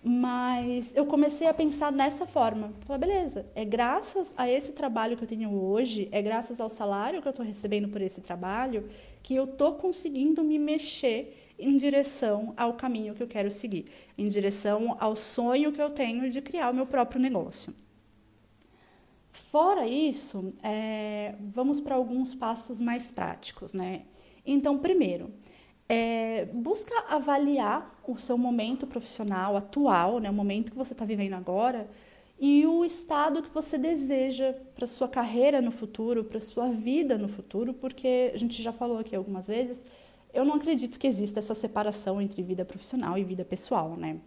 Mas 0.04 0.96
eu 0.96 1.06
comecei 1.06 1.48
a 1.48 1.54
pensar 1.54 1.92
dessa 1.92 2.26
forma. 2.26 2.72
Falei, 2.86 3.08
beleza, 3.08 3.46
é 3.54 3.66
graças 3.66 4.34
a 4.38 4.50
esse 4.50 4.72
trabalho 4.72 5.18
que 5.18 5.24
eu 5.24 5.28
tenho 5.28 5.52
hoje, 5.52 6.08
é 6.12 6.22
graças 6.22 6.60
ao 6.60 6.70
salário 6.70 7.22
que 7.22 7.28
eu 7.28 7.32
estou 7.32 7.46
recebendo 7.46 7.90
por 7.90 8.02
esse 8.02 8.22
trabalho, 8.22 8.90
que 9.22 9.36
eu 9.36 9.46
estou 9.46 9.74
conseguindo 9.74 10.44
me 10.44 10.58
mexer 10.58 11.54
em 11.58 11.76
direção 11.76 12.54
ao 12.56 12.74
caminho 12.74 13.14
que 13.14 13.22
eu 13.22 13.28
quero 13.28 13.52
seguir, 13.52 13.86
em 14.18 14.28
direção 14.28 14.96
ao 15.00 15.16
sonho 15.16 15.74
que 15.74 15.82
eu 15.82 15.90
tenho 15.90 16.30
de 16.30 16.42
criar 16.42 16.72
o 16.72 16.74
meu 16.74 16.86
próprio 16.86 17.22
negócio. 17.22 17.74
Fora 19.52 19.88
isso, 19.88 20.54
é, 20.62 21.34
vamos 21.40 21.82
para 21.82 21.96
alguns 21.96 22.36
passos 22.36 22.80
mais 22.80 23.08
práticos, 23.08 23.74
né? 23.74 24.04
Então, 24.46 24.78
primeiro, 24.78 25.34
é, 25.88 26.46
busca 26.54 26.94
avaliar 27.10 28.00
o 28.08 28.16
seu 28.20 28.38
momento 28.38 28.86
profissional 28.86 29.58
atual, 29.58 30.20
né, 30.20 30.30
o 30.30 30.34
momento 30.34 30.72
que 30.72 30.78
você 30.78 30.94
está 30.94 31.04
vivendo 31.04 31.34
agora, 31.34 31.90
e 32.40 32.66
o 32.68 32.86
estado 32.86 33.42
que 33.42 33.50
você 33.50 33.76
deseja 33.76 34.54
para 34.76 34.86
sua 34.86 35.08
carreira 35.08 35.62
no 35.62 35.72
futuro, 35.72 36.24
para 36.24 36.40
sua 36.40 36.70
vida 36.70 37.18
no 37.18 37.28
futuro, 37.28 37.74
porque 37.74 38.32
a 38.32 38.38
gente 38.38 38.62
já 38.62 38.72
falou 38.72 39.00
aqui 39.00 39.16
algumas 39.16 39.48
vezes, 39.48 39.84
eu 40.32 40.46
não 40.46 40.56
acredito 40.56 41.00
que 41.00 41.08
exista 41.08 41.40
essa 41.40 41.56
separação 41.56 42.22
entre 42.22 42.44
vida 42.44 42.64
profissional 42.64 43.18
e 43.18 43.24
vida 43.24 43.44
pessoal, 43.44 43.98
né? 43.98 44.20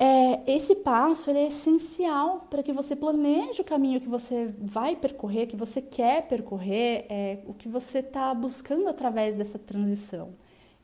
É, 0.00 0.54
esse 0.54 0.76
passo 0.76 1.28
é 1.28 1.48
essencial 1.48 2.46
para 2.48 2.62
que 2.62 2.72
você 2.72 2.94
planeje 2.94 3.60
o 3.60 3.64
caminho 3.64 4.00
que 4.00 4.08
você 4.08 4.54
vai 4.56 4.94
percorrer, 4.94 5.48
que 5.48 5.56
você 5.56 5.82
quer 5.82 6.28
percorrer, 6.28 7.04
é, 7.08 7.38
o 7.44 7.52
que 7.52 7.68
você 7.68 7.98
está 7.98 8.32
buscando 8.32 8.88
através 8.88 9.34
dessa 9.34 9.58
transição. 9.58 10.34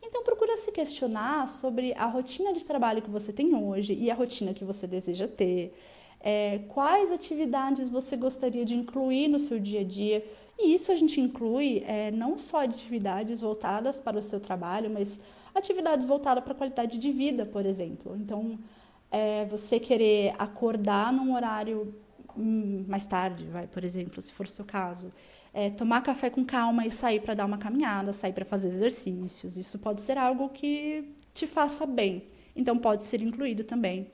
Então, 0.03 0.25
procura 0.25 0.57
se 0.57 0.73
questionar 0.73 1.47
sobre 1.49 1.95
a 1.95 2.07
rotina 2.07 2.53
de 2.53 2.65
trabalho 2.65 3.03
que 3.03 3.11
você 3.11 3.33
tem 3.33 3.55
hoje 3.55 3.95
e 3.95 4.11
a 4.11 4.15
rotina 4.15 4.53
que 4.53 4.65
você 4.65 4.85
deseja 4.85 5.29
ter. 5.29 5.73
É, 6.21 6.61
quais 6.69 7.13
atividades 7.13 7.91
você 7.91 8.17
gostaria 8.17 8.65
de 8.65 8.75
incluir 8.75 9.29
no 9.29 9.39
seu 9.39 9.61
dia 9.61 9.83
a 9.83 9.85
dia? 9.85 10.25
E 10.59 10.75
isso 10.75 10.91
a 10.91 10.97
gente 10.97 11.21
inclui 11.21 11.85
é, 11.87 12.11
não 12.11 12.37
só 12.37 12.65
atividades 12.65 13.41
voltadas 13.41 14.01
para 14.01 14.19
o 14.19 14.23
seu 14.23 14.41
trabalho, 14.41 14.91
mas 14.91 15.21
atividades 15.55 16.07
voltadas 16.07 16.43
para 16.43 16.53
a 16.53 16.57
qualidade 16.57 16.99
de 16.99 17.11
vida, 17.13 17.47
por 17.47 17.65
exemplo. 17.65 18.17
Então, 18.17 18.59
é 19.15 19.45
você 19.45 19.79
querer 19.79 20.35
acordar 20.39 21.13
num 21.13 21.35
horário 21.35 21.95
hum, 22.37 22.85
mais 22.89 23.07
tarde, 23.07 23.47
vai, 23.47 23.67
por 23.69 23.85
exemplo, 23.85 24.21
se 24.21 24.33
for 24.33 24.45
o 24.45 24.49
seu 24.49 24.65
caso. 24.65 25.13
É, 25.53 25.71
tomar 25.71 26.03
café 26.03 26.29
com 26.29 26.45
calma 26.45 26.85
e 26.85 26.91
sair 26.91 27.21
para 27.21 27.35
dar 27.35 27.45
uma 27.45 27.57
caminhada, 27.57 28.13
sair 28.13 28.33
para 28.33 28.45
fazer 28.45 28.69
exercícios. 28.69 29.57
Isso 29.57 29.79
pode 29.79 30.01
ser 30.01 30.19
algo 30.19 30.49
que 30.49 31.15
te 31.33 31.47
faça 31.47 31.87
bem. 31.87 32.27
Então, 32.57 32.77
pode 32.77 33.05
ser 33.05 33.23
incluído 33.23 33.63
também. 33.63 34.11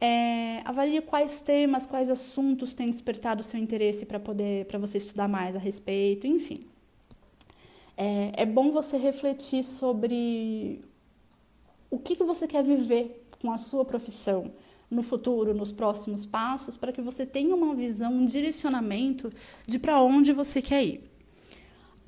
É, 0.00 0.62
avalie 0.64 1.00
quais 1.00 1.40
temas, 1.40 1.86
quais 1.86 2.10
assuntos 2.10 2.74
têm 2.74 2.88
despertado 2.90 3.40
o 3.40 3.44
seu 3.44 3.60
interesse 3.60 4.04
para 4.04 4.18
poder, 4.18 4.66
para 4.66 4.80
você 4.80 4.98
estudar 4.98 5.28
mais 5.28 5.54
a 5.54 5.60
respeito, 5.60 6.26
enfim. 6.26 6.66
É, 7.96 8.32
é 8.42 8.46
bom 8.46 8.72
você 8.72 8.96
refletir 8.96 9.62
sobre 9.62 10.82
o 11.88 11.98
que, 12.00 12.16
que 12.16 12.24
você 12.24 12.48
quer 12.48 12.64
viver 12.64 13.23
com 13.44 13.52
a 13.52 13.58
sua 13.58 13.84
profissão 13.84 14.52
no 14.90 15.02
futuro, 15.02 15.52
nos 15.52 15.70
próximos 15.70 16.24
passos, 16.24 16.78
para 16.78 16.90
que 16.90 17.02
você 17.02 17.26
tenha 17.26 17.54
uma 17.54 17.74
visão, 17.74 18.10
um 18.10 18.24
direcionamento 18.24 19.30
de 19.66 19.78
para 19.78 20.00
onde 20.00 20.32
você 20.32 20.62
quer 20.62 20.82
ir. 20.82 21.00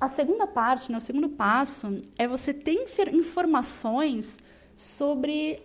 A 0.00 0.08
segunda 0.08 0.46
parte, 0.46 0.90
né, 0.90 0.96
o 0.96 1.00
segundo 1.00 1.28
passo, 1.28 1.94
é 2.16 2.26
você 2.26 2.54
ter 2.54 2.72
informações 3.12 4.38
sobre 4.74 5.62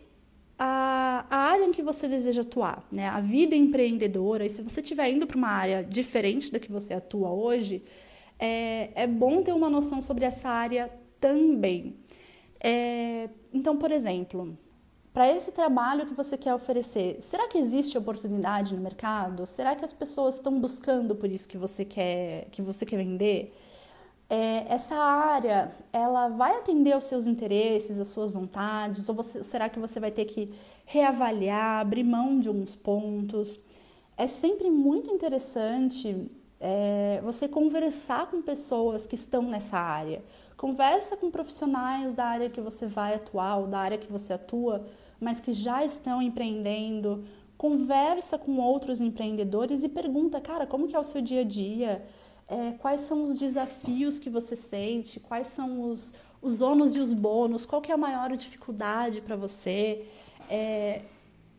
a, 0.60 1.25
a, 1.30 1.38
área 1.38 1.63
em 1.63 1.72
que 1.72 1.82
você 1.82 2.06
deseja 2.06 2.42
atuar, 2.42 2.86
né? 2.92 3.08
a 3.08 3.22
vida 3.22 3.56
empreendedora. 3.56 4.46
E 4.46 4.50
se 4.50 4.62
você 4.62 4.82
estiver 4.82 5.10
indo 5.10 5.25
para 5.25 5.38
uma 5.38 5.51
área 5.51 5.86
diferente 5.86 6.51
da 6.51 6.60
que 6.60 6.70
você 6.70 6.94
atua 6.94 7.32
hoje, 7.32 7.82
é, 8.38 8.90
é 8.94 9.08
bom 9.08 9.42
ter 9.42 9.54
uma 9.54 9.70
noção 9.70 10.01
sobre 10.01 10.25
essa 10.25 10.50
área 10.50 10.92
também. 11.18 11.96
É, 12.60 13.30
então, 13.54 13.78
por 13.78 13.90
exemplo, 13.90 14.58
para 15.13 15.30
esse 15.36 15.51
trabalho 15.51 16.06
que 16.06 16.13
você 16.13 16.38
quer 16.38 16.53
oferecer, 16.53 17.20
será 17.22 17.48
que 17.48 17.58
existe 17.58 17.98
oportunidade 17.98 18.74
no 18.74 18.82
mercado? 18.82 19.46
Será 19.46 19.75
que 19.75 19.84
as 19.84 19.91
pessoas 19.91 20.36
estão 20.36 20.60
buscando 20.60 21.15
por 21.15 21.30
isso 21.30 21.50
que 21.50 21.58
você 21.58 21.84
quer 21.84 22.48
que 22.51 22.62
você 22.62 22.86
quer 22.86 22.98
vender? 22.98 23.53
É, 24.30 24.65
essa 24.74 24.96
área, 24.96 25.75
ela 25.91 26.30
vai 26.30 26.56
atender 26.56 26.94
aos 26.94 27.03
seus 27.03 27.27
interesses, 27.27 28.00
às 28.00 28.08
suas 28.08 28.32
vontades? 28.32 29.10
Ou 29.10 29.15
você, 29.15 29.44
será 29.44 29.68
que 29.68 29.77
você 29.77 30.00
vai 30.00 30.10
ter 30.10 30.24
que 30.24 30.53
reavaliar, 30.86 31.82
abrir 31.82 32.03
mão 32.03 32.39
de 32.39 32.48
alguns 32.48 32.74
pontos? 32.74 33.60
É 34.15 34.27
sempre 34.27 34.70
muito 34.70 35.12
interessante 35.12 36.32
é, 36.62 37.20
você 37.24 37.48
conversar 37.48 38.27
com 38.32 38.41
pessoas 38.41 39.06
que 39.06 39.15
estão 39.15 39.41
nessa 39.41 39.77
área. 39.77 40.24
Conversa 40.56 41.18
com 41.18 41.30
profissionais 41.30 42.13
da 42.13 42.25
área 42.25 42.50
que 42.50 42.62
você 42.62 42.86
vai 42.86 43.15
atuar 43.15 43.58
ou 43.58 43.68
da 43.68 43.80
área 43.80 43.98
que 43.98 44.10
você 44.10 44.32
atua, 44.32 44.86
mas 45.22 45.40
que 45.40 45.54
já 45.54 45.86
estão 45.86 46.22
empreendendo. 46.22 47.24
Conversa 47.58 48.40
com 48.40 48.58
outros 48.58 49.00
empreendedores 49.00 49.84
e 49.84 49.90
pergunta, 49.90 50.42
cara, 50.42 50.66
como 50.66 50.88
que 50.88 50.96
é 50.96 51.00
o 51.00 51.04
seu 51.04 51.22
dia 51.22 51.42
a 51.42 51.44
dia? 51.44 52.04
É, 52.48 52.72
quais 52.80 53.01
são 53.01 53.24
os 53.24 53.38
desafios 53.38 54.18
que 54.18 54.30
você 54.30 54.56
sente? 54.56 55.20
Quais 55.20 55.48
são 55.48 55.90
os, 55.90 56.12
os 56.42 56.60
ônus 56.60 56.96
e 56.96 57.00
os 57.00 57.13
bônus? 57.13 57.66
Qual 57.66 57.82
que 57.82 57.92
é 57.92 57.94
a 57.94 57.98
maior 57.98 58.36
dificuldade 58.36 59.22
para 59.22 59.36
você? 59.36 60.06
É, 60.50 61.04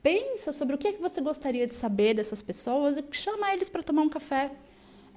pensa 0.03 0.51
sobre 0.53 0.75
o 0.75 0.79
que, 0.79 0.89
é 0.89 0.93
que 0.93 1.01
você 1.01 1.21
gostaria 1.21 1.67
de 1.67 1.75
saber 1.75 2.15
dessas 2.15 2.43
pessoas 2.43 2.99
e 2.99 3.05
chama 3.13 3.53
eles 3.53 3.69
para 3.69 3.83
tomar 3.83 4.03
um 4.03 4.09
café 4.09 4.51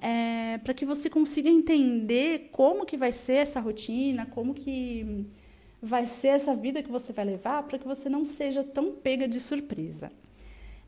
é, 0.00 0.58
para 0.58 0.74
que 0.74 0.84
você 0.84 1.08
consiga 1.08 1.48
entender 1.48 2.50
como 2.52 2.84
que 2.84 2.96
vai 2.96 3.12
ser 3.12 3.34
essa 3.34 3.60
rotina, 3.60 4.26
como 4.26 4.54
que 4.54 5.26
vai 5.86 6.06
ser 6.06 6.28
essa 6.28 6.52
vida 6.52 6.82
que 6.82 6.90
você 6.90 7.12
vai 7.12 7.24
levar, 7.24 7.62
para 7.62 7.78
que 7.78 7.86
você 7.86 8.08
não 8.08 8.24
seja 8.24 8.64
tão 8.64 8.90
pega 8.90 9.28
de 9.28 9.38
surpresa. 9.38 10.10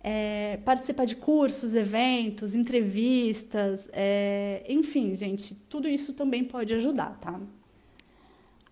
É, 0.02 0.58
participar 0.64 1.04
de 1.04 1.14
cursos, 1.14 1.74
eventos, 1.76 2.56
entrevistas, 2.56 3.88
é, 3.92 4.64
enfim, 4.68 5.14
gente, 5.14 5.54
tudo 5.68 5.88
isso 5.88 6.12
também 6.12 6.42
pode 6.44 6.74
ajudar, 6.74 7.16
tá? 7.20 7.40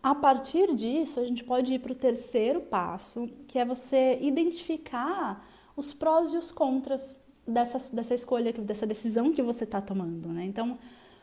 A 0.03 0.15
partir 0.15 0.75
disso, 0.75 1.21
a 1.21 1.25
gente 1.25 1.45
pode 1.45 1.75
ir 1.75 1.79
para 1.79 1.93
o 1.93 1.95
terceiro 1.95 2.61
passo, 2.61 3.29
que 3.47 3.59
é 3.59 3.65
você 3.65 4.19
identificar 4.21 5.47
os 5.77 5.95
prós 5.95 6.33
e 6.33 6.37
os 6.37 6.51
contras 6.51 7.23
dessa, 7.47 7.95
dessa 7.95 8.15
escolha, 8.15 8.53
dessa 8.53 8.87
decisão 8.87 9.33
que 9.33 9.43
você 9.43 9.65
está 9.65 9.81
tomando, 9.81 10.29
né? 10.29 10.45
Então, 10.45 10.77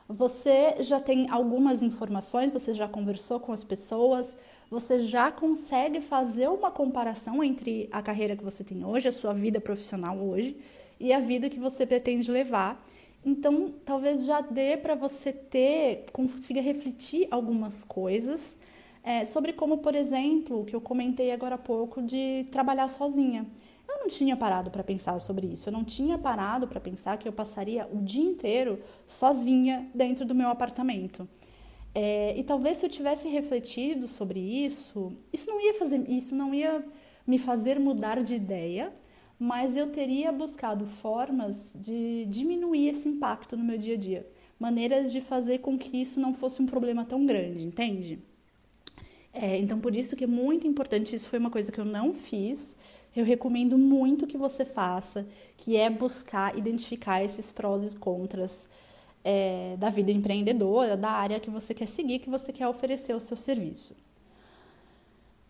você 0.08 0.76
já 0.80 1.00
tem 1.00 1.30
algumas 1.30 1.82
informações, 1.82 2.52
você 2.52 2.74
já 2.74 2.88
conversou 2.88 3.40
com 3.40 3.52
as 3.52 3.64
pessoas, 3.64 4.36
você 4.74 4.98
já 4.98 5.32
consegue 5.32 6.02
fazer 6.02 6.48
uma 6.50 6.72
comparação 6.72 7.44
entre 7.44 7.88
a 7.92 8.02
carreira 8.02 8.36
que 8.36 8.44
você 8.44 8.64
tem 8.64 8.84
hoje, 8.84 9.08
a 9.08 9.12
sua 9.12 9.32
vida 9.32 9.62
profissional 9.62 10.18
hoje 10.18 10.58
e 11.00 11.14
a 11.14 11.20
vida 11.20 11.48
que 11.48 11.60
você 11.60 11.86
pretende 11.86 12.32
levar. 12.32 12.84
Então, 13.24 13.72
talvez 13.86 14.26
já 14.26 14.42
dê 14.42 14.76
para 14.76 14.96
você 14.96 15.32
ter, 15.32 16.06
consiga 16.12 16.60
refletir 16.60 17.28
algumas 17.30 17.84
coisas 17.84 18.58
é, 19.04 19.24
sobre 19.24 19.54
como, 19.54 19.78
por 19.78 19.94
exemplo, 19.94 20.62
o 20.62 20.66
que 20.66 20.76
eu 20.76 20.82
comentei 20.82 21.32
agora 21.32 21.54
há 21.54 21.60
pouco 21.60 22.02
de 22.02 22.48
trabalhar 22.52 22.88
sozinha. 22.88 23.46
Eu 23.88 24.00
não 24.00 24.08
tinha 24.08 24.36
parado 24.36 24.72
para 24.72 24.84
pensar 24.84 25.20
sobre 25.20 25.46
isso. 25.46 25.70
Eu 25.70 25.74
não 25.74 25.84
tinha 25.84 26.18
parado 26.18 26.68
para 26.68 26.80
pensar 26.80 27.18
que 27.18 27.28
eu 27.28 27.32
passaria 27.32 27.88
o 27.94 28.02
dia 28.02 28.24
inteiro 28.24 28.82
sozinha 29.06 29.88
dentro 29.94 30.26
do 30.26 30.34
meu 30.34 30.50
apartamento. 30.50 31.28
É, 31.96 32.38
e 32.38 32.44
talvez 32.44 32.78
se 32.78 32.86
eu 32.86 32.90
tivesse 32.90 33.28
refletido 33.28 34.08
sobre 34.08 34.40
isso, 34.40 35.14
isso 35.32 35.50
não 35.50 35.62
ia 35.62 35.74
fazer, 35.76 36.10
isso 36.10 36.36
não 36.36 36.54
ia 36.54 36.84
me 37.26 37.38
fazer 37.38 37.80
mudar 37.80 38.24
de 38.24 38.36
ideia, 38.36 38.92
mas 39.40 39.76
eu 39.76 39.92
teria 39.92 40.32
buscado 40.32 40.86
formas 40.86 41.74
de 41.76 42.26
diminuir 42.26 42.90
esse 42.90 43.08
impacto 43.08 43.56
no 43.56 43.64
meu 43.64 43.78
dia 43.78 43.94
a 43.94 43.98
dia, 43.98 44.28
maneiras 44.60 45.12
de 45.12 45.22
fazer 45.22 45.60
com 45.60 45.78
que 45.78 46.02
isso 46.02 46.20
não 46.20 46.34
fosse 46.34 46.62
um 46.62 46.66
problema 46.66 47.06
tão 47.06 47.26
grande, 47.26 47.64
entende? 47.64 48.20
É, 49.32 49.58
então 49.58 49.80
por 49.80 49.96
isso 49.96 50.16
que 50.16 50.24
é 50.24 50.28
muito 50.28 50.68
importante. 50.68 51.16
Isso 51.16 51.30
foi 51.30 51.40
uma 51.40 51.50
coisa 51.50 51.72
que 51.72 51.80
eu 51.80 51.86
não 51.86 52.14
fiz 52.14 52.76
eu 53.16 53.24
recomendo 53.24 53.78
muito 53.78 54.26
que 54.26 54.38
você 54.38 54.66
faça, 54.66 55.26
que 55.56 55.78
é 55.78 55.90
buscar 55.90 56.58
identificar 56.58 57.24
esses 57.24 57.52
prós 57.52 57.94
e 57.94 57.98
contras 57.98 58.68
é, 59.24 59.76
da 59.78 59.90
vida 59.90 60.12
empreendedora, 60.12 60.98
da 60.98 61.12
área 61.12 61.40
que 61.40 61.50
você 61.50 61.74
quer 61.74 61.88
seguir, 61.88 62.20
que 62.20 62.30
você 62.30 62.52
quer 62.52 62.68
oferecer 62.68 63.16
o 63.16 63.20
seu 63.20 63.38
serviço. 63.38 63.96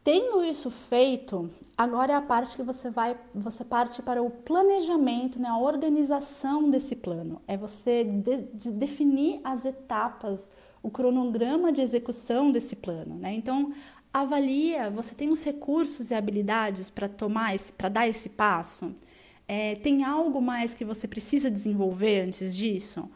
Tendo 0.03 0.43
isso 0.43 0.69
feito, 0.69 1.49
agora 1.77 2.11
é 2.11 2.15
a 2.15 2.21
parte 2.21 2.57
que 2.57 2.63
você 2.63 2.89
vai, 2.89 3.17
você 3.33 3.63
parte 3.63 4.01
para 4.01 4.21
o 4.21 4.29
planejamento, 4.29 5.39
né, 5.39 5.47
a 5.47 5.57
organização 5.57 6.69
desse 6.69 6.93
plano. 6.93 7.41
É 7.47 7.55
você 7.55 8.03
de, 8.03 8.43
de 8.53 8.71
definir 8.71 9.39
as 9.45 9.63
etapas, 9.63 10.51
o 10.81 10.89
cronograma 10.89 11.71
de 11.71 11.79
execução 11.79 12.51
desse 12.51 12.75
plano, 12.75 13.15
né? 13.15 13.33
Então, 13.33 13.71
avalia, 14.13 14.89
você 14.89 15.15
tem 15.15 15.29
os 15.29 15.41
recursos 15.41 16.11
e 16.11 16.13
habilidades 16.13 16.89
para 16.89 17.07
tomar 17.07 17.57
para 17.77 17.87
dar 17.87 18.05
esse 18.05 18.27
passo? 18.27 18.93
É, 19.47 19.75
tem 19.75 20.03
algo 20.03 20.41
mais 20.41 20.73
que 20.73 20.83
você 20.83 21.07
precisa 21.07 21.49
desenvolver 21.49 22.25
antes 22.27 22.55
disso? 22.55 23.09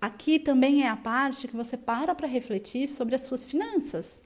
Aqui 0.00 0.38
também 0.38 0.82
é 0.82 0.88
a 0.88 0.96
parte 0.96 1.46
que 1.46 1.56
você 1.56 1.76
para 1.76 2.14
para 2.14 2.26
refletir 2.26 2.88
sobre 2.88 3.14
as 3.14 3.22
suas 3.22 3.44
finanças. 3.44 4.22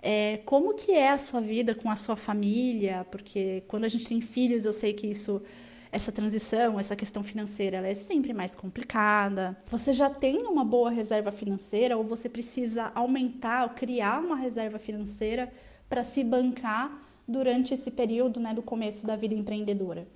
É, 0.00 0.38
como 0.44 0.74
que 0.74 0.92
é 0.92 1.10
a 1.10 1.18
sua 1.18 1.40
vida 1.40 1.74
com 1.74 1.90
a 1.90 1.96
sua 1.96 2.14
família? 2.16 3.04
Porque 3.10 3.64
quando 3.66 3.84
a 3.84 3.88
gente 3.88 4.06
tem 4.06 4.20
filhos, 4.20 4.64
eu 4.64 4.72
sei 4.72 4.92
que 4.92 5.06
isso 5.06 5.42
essa 5.90 6.12
transição, 6.12 6.78
essa 6.78 6.94
questão 6.94 7.22
financeira, 7.22 7.78
ela 7.78 7.86
é 7.88 7.94
sempre 7.94 8.32
mais 8.34 8.54
complicada. 8.54 9.56
Você 9.70 9.92
já 9.92 10.10
tem 10.10 10.38
uma 10.42 10.64
boa 10.64 10.90
reserva 10.90 11.32
financeira 11.32 11.96
ou 11.96 12.04
você 12.04 12.28
precisa 12.28 12.92
aumentar 12.94 13.64
ou 13.64 13.70
criar 13.70 14.20
uma 14.20 14.36
reserva 14.36 14.78
financeira 14.78 15.50
para 15.88 16.04
se 16.04 16.22
bancar 16.22 17.02
durante 17.26 17.74
esse 17.74 17.90
período, 17.90 18.38
né, 18.38 18.54
do 18.54 18.62
começo 18.62 19.06
da 19.06 19.16
vida 19.16 19.34
empreendedora. 19.34 20.06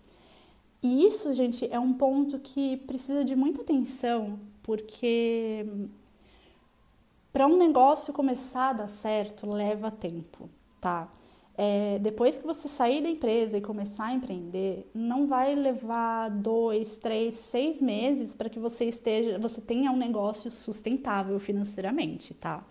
E 0.83 1.07
isso, 1.07 1.33
gente, 1.35 1.69
é 1.71 1.79
um 1.79 1.93
ponto 1.93 2.39
que 2.39 2.79
precisa 2.79 3.25
de 3.25 3.37
muita 3.37 3.61
atenção, 3.61 4.41
porque 4.63 5.67
para 7.33 7.47
um 7.47 7.57
negócio 7.57 8.13
começar 8.13 8.71
a 8.71 8.73
dar 8.73 8.89
certo 8.89 9.47
leva 9.49 9.91
tempo, 9.91 10.49
tá? 10.81 11.11
É, 11.57 11.99
depois 11.99 12.39
que 12.39 12.47
você 12.47 12.67
sair 12.69 13.03
da 13.03 13.09
empresa 13.11 13.59
e 13.59 13.61
começar 13.61 14.07
a 14.07 14.15
empreender, 14.15 14.91
não 14.95 15.27
vai 15.27 15.55
levar 15.55 16.31
dois, 16.31 16.97
três, 16.97 17.35
seis 17.35 17.83
meses 17.83 18.35
para 18.35 18.49
que 18.49 18.59
você 18.59 18.87
esteja, 18.87 19.39
você 19.39 19.61
tenha 19.61 19.93
um 19.93 19.97
negócio 19.97 20.51
sustentável 20.51 21.39
financeiramente, 21.39 22.33
tá? 22.33 22.65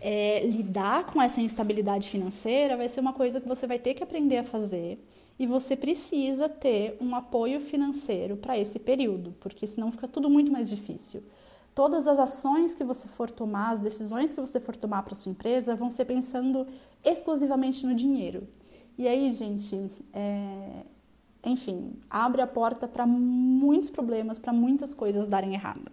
É, 0.00 0.44
lidar 0.44 1.12
com 1.12 1.22
essa 1.22 1.40
instabilidade 1.40 2.08
financeira 2.08 2.76
vai 2.76 2.88
ser 2.88 2.98
uma 2.98 3.12
coisa 3.12 3.40
que 3.40 3.46
você 3.46 3.68
vai 3.68 3.78
ter 3.78 3.94
que 3.94 4.02
aprender 4.02 4.38
a 4.38 4.44
fazer 4.44 4.98
e 5.42 5.46
você 5.46 5.76
precisa 5.76 6.48
ter 6.48 6.96
um 7.00 7.14
apoio 7.14 7.60
financeiro 7.60 8.36
para 8.36 8.58
esse 8.58 8.78
período, 8.78 9.34
porque 9.40 9.66
senão 9.66 9.90
fica 9.90 10.08
tudo 10.08 10.30
muito 10.30 10.50
mais 10.50 10.70
difícil 10.70 11.22
todas 11.74 12.06
as 12.06 12.18
ações 12.18 12.74
que 12.74 12.84
você 12.84 13.08
for 13.08 13.30
tomar, 13.30 13.72
as 13.72 13.80
decisões 13.80 14.32
que 14.32 14.40
você 14.40 14.60
for 14.60 14.76
tomar 14.76 15.02
para 15.02 15.14
sua 15.14 15.32
empresa 15.32 15.74
vão 15.74 15.90
ser 15.90 16.04
pensando 16.04 16.66
exclusivamente 17.04 17.86
no 17.86 17.94
dinheiro. 17.94 18.46
E 18.98 19.08
aí, 19.08 19.32
gente, 19.32 19.90
é... 20.12 20.84
enfim, 21.44 21.94
abre 22.10 22.42
a 22.42 22.46
porta 22.46 22.86
para 22.86 23.06
muitos 23.06 23.88
problemas, 23.88 24.38
para 24.38 24.52
muitas 24.52 24.92
coisas 24.92 25.26
darem 25.26 25.54
errado. 25.54 25.90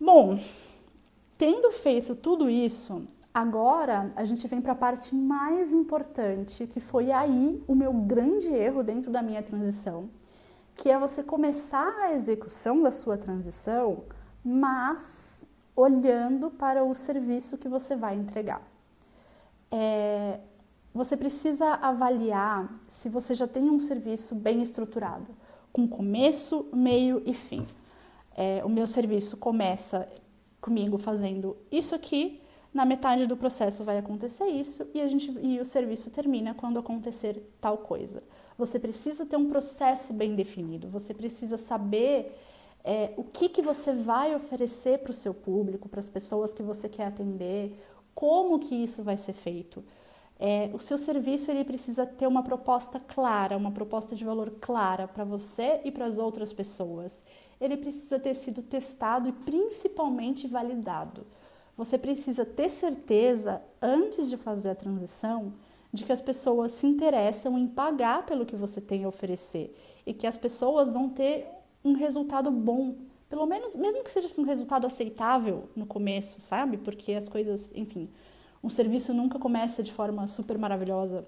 Bom, 0.00 0.38
tendo 1.36 1.70
feito 1.70 2.14
tudo 2.14 2.48
isso, 2.48 3.06
agora 3.34 4.12
a 4.14 4.24
gente 4.24 4.46
vem 4.46 4.60
para 4.60 4.72
a 4.72 4.76
parte 4.76 5.12
mais 5.12 5.72
importante, 5.72 6.68
que 6.68 6.78
foi 6.78 7.10
aí 7.10 7.60
o 7.66 7.74
meu 7.74 7.92
grande 7.92 8.46
erro 8.48 8.84
dentro 8.84 9.10
da 9.10 9.20
minha 9.20 9.42
transição, 9.42 10.08
que 10.76 10.88
é 10.88 10.96
você 10.96 11.22
começar 11.22 11.92
a 12.00 12.12
execução 12.12 12.80
da 12.80 12.92
sua 12.92 13.18
transição, 13.18 14.04
mas 14.44 15.42
olhando 15.74 16.48
para 16.48 16.84
o 16.84 16.94
serviço 16.94 17.58
que 17.58 17.68
você 17.68 17.96
vai 17.96 18.14
entregar. 18.14 18.62
É, 19.70 20.38
você 20.94 21.16
precisa 21.16 21.74
avaliar 21.74 22.72
se 22.88 23.08
você 23.08 23.34
já 23.34 23.48
tem 23.48 23.68
um 23.68 23.80
serviço 23.80 24.36
bem 24.36 24.62
estruturado, 24.62 25.26
com 25.72 25.88
começo, 25.88 26.68
meio 26.72 27.20
e 27.26 27.34
fim. 27.34 27.66
É, 28.36 28.64
o 28.64 28.68
meu 28.68 28.86
serviço 28.86 29.36
começa 29.36 30.08
comigo 30.60 30.98
fazendo 30.98 31.56
isso 31.70 31.96
aqui, 31.96 32.40
na 32.74 32.84
metade 32.84 33.26
do 33.26 33.36
processo 33.36 33.84
vai 33.84 33.96
acontecer 33.98 34.46
isso 34.46 34.84
e, 34.92 35.00
a 35.00 35.06
gente, 35.06 35.30
e 35.40 35.60
o 35.60 35.64
serviço 35.64 36.10
termina 36.10 36.52
quando 36.52 36.78
acontecer 36.78 37.40
tal 37.60 37.78
coisa. 37.78 38.22
Você 38.58 38.78
precisa 38.80 39.24
ter 39.24 39.36
um 39.36 39.48
processo 39.48 40.12
bem 40.12 40.34
definido, 40.34 40.88
você 40.88 41.14
precisa 41.14 41.56
saber 41.56 42.36
é, 42.82 43.14
o 43.16 43.22
que, 43.22 43.48
que 43.48 43.62
você 43.62 43.92
vai 43.92 44.34
oferecer 44.34 44.98
para 44.98 45.12
o 45.12 45.14
seu 45.14 45.32
público, 45.32 45.88
para 45.88 46.00
as 46.00 46.08
pessoas 46.08 46.52
que 46.52 46.62
você 46.62 46.88
quer 46.88 47.06
atender, 47.06 47.78
Como 48.14 48.60
que 48.60 48.74
isso 48.74 49.02
vai 49.02 49.16
ser 49.16 49.32
feito? 49.32 49.84
É, 50.38 50.70
o 50.72 50.78
seu 50.78 50.98
serviço 50.98 51.50
ele 51.50 51.64
precisa 51.64 52.06
ter 52.06 52.26
uma 52.26 52.42
proposta 52.42 53.00
clara, 53.00 53.56
uma 53.56 53.70
proposta 53.72 54.14
de 54.14 54.24
valor 54.24 54.50
clara 54.60 55.08
para 55.08 55.24
você 55.24 55.80
e 55.84 55.90
para 55.90 56.06
as 56.06 56.18
outras 56.18 56.52
pessoas. 56.52 57.22
Ele 57.60 57.76
precisa 57.76 58.18
ter 58.18 58.34
sido 58.34 58.62
testado 58.62 59.28
e 59.28 59.32
principalmente 59.32 60.46
validado. 60.46 61.26
Você 61.76 61.98
precisa 61.98 62.44
ter 62.44 62.68
certeza, 62.68 63.60
antes 63.82 64.30
de 64.30 64.36
fazer 64.36 64.70
a 64.70 64.74
transição, 64.74 65.52
de 65.92 66.04
que 66.04 66.12
as 66.12 66.20
pessoas 66.20 66.72
se 66.72 66.86
interessam 66.86 67.58
em 67.58 67.66
pagar 67.66 68.24
pelo 68.26 68.46
que 68.46 68.56
você 68.56 68.80
tem 68.80 69.04
a 69.04 69.08
oferecer 69.08 69.74
e 70.04 70.12
que 70.12 70.26
as 70.26 70.36
pessoas 70.36 70.90
vão 70.90 71.08
ter 71.08 71.46
um 71.84 71.94
resultado 71.94 72.50
bom. 72.50 72.96
Pelo 73.28 73.46
menos, 73.46 73.74
mesmo 73.74 74.02
que 74.04 74.10
seja 74.10 74.28
um 74.38 74.44
resultado 74.44 74.86
aceitável 74.86 75.68
no 75.74 75.86
começo, 75.86 76.40
sabe? 76.40 76.76
Porque 76.78 77.12
as 77.12 77.28
coisas, 77.28 77.74
enfim, 77.74 78.08
um 78.62 78.70
serviço 78.70 79.12
nunca 79.12 79.38
começa 79.38 79.82
de 79.82 79.92
forma 79.92 80.26
super 80.26 80.56
maravilhosa. 80.58 81.26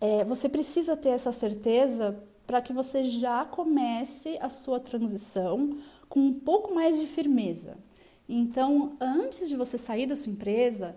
É, 0.00 0.24
você 0.24 0.48
precisa 0.48 0.96
ter 0.96 1.10
essa 1.10 1.32
certeza 1.32 2.18
para 2.46 2.60
que 2.60 2.72
você 2.72 3.04
já 3.04 3.44
comece 3.44 4.38
a 4.40 4.50
sua 4.50 4.78
transição 4.78 5.78
com 6.08 6.20
um 6.20 6.32
pouco 6.32 6.74
mais 6.74 6.98
de 6.98 7.06
firmeza. 7.06 7.76
Então, 8.28 8.96
antes 9.00 9.48
de 9.48 9.56
você 9.56 9.76
sair 9.76 10.06
da 10.06 10.16
sua 10.16 10.32
empresa, 10.32 10.96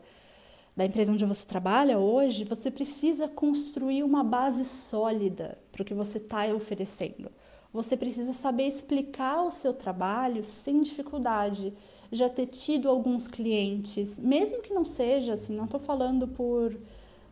da 0.76 0.86
empresa 0.86 1.12
onde 1.12 1.26
você 1.26 1.46
trabalha 1.46 1.98
hoje, 1.98 2.44
você 2.44 2.70
precisa 2.70 3.28
construir 3.28 4.04
uma 4.04 4.24
base 4.24 4.64
sólida 4.64 5.58
para 5.72 5.82
o 5.82 5.86
que 5.86 5.94
você 5.94 6.18
está 6.20 6.46
oferecendo. 6.54 7.32
Você 7.74 7.98
precisa 7.98 8.32
saber 8.32 8.68
explicar 8.68 9.44
o 9.44 9.52
seu 9.52 9.74
trabalho 9.74 10.44
sem 10.44 10.82
dificuldade 10.82 11.74
já 12.12 12.30
ter 12.30 12.46
tido 12.48 12.88
alguns 12.90 13.28
clientes, 13.28 14.20
mesmo 14.20 14.62
que 14.62 14.74
não 14.74 14.86
seja 14.86 15.34
assim, 15.34 15.56
não 15.56 15.66
estou 15.66 15.80
falando 15.80 16.28
por 16.28 16.78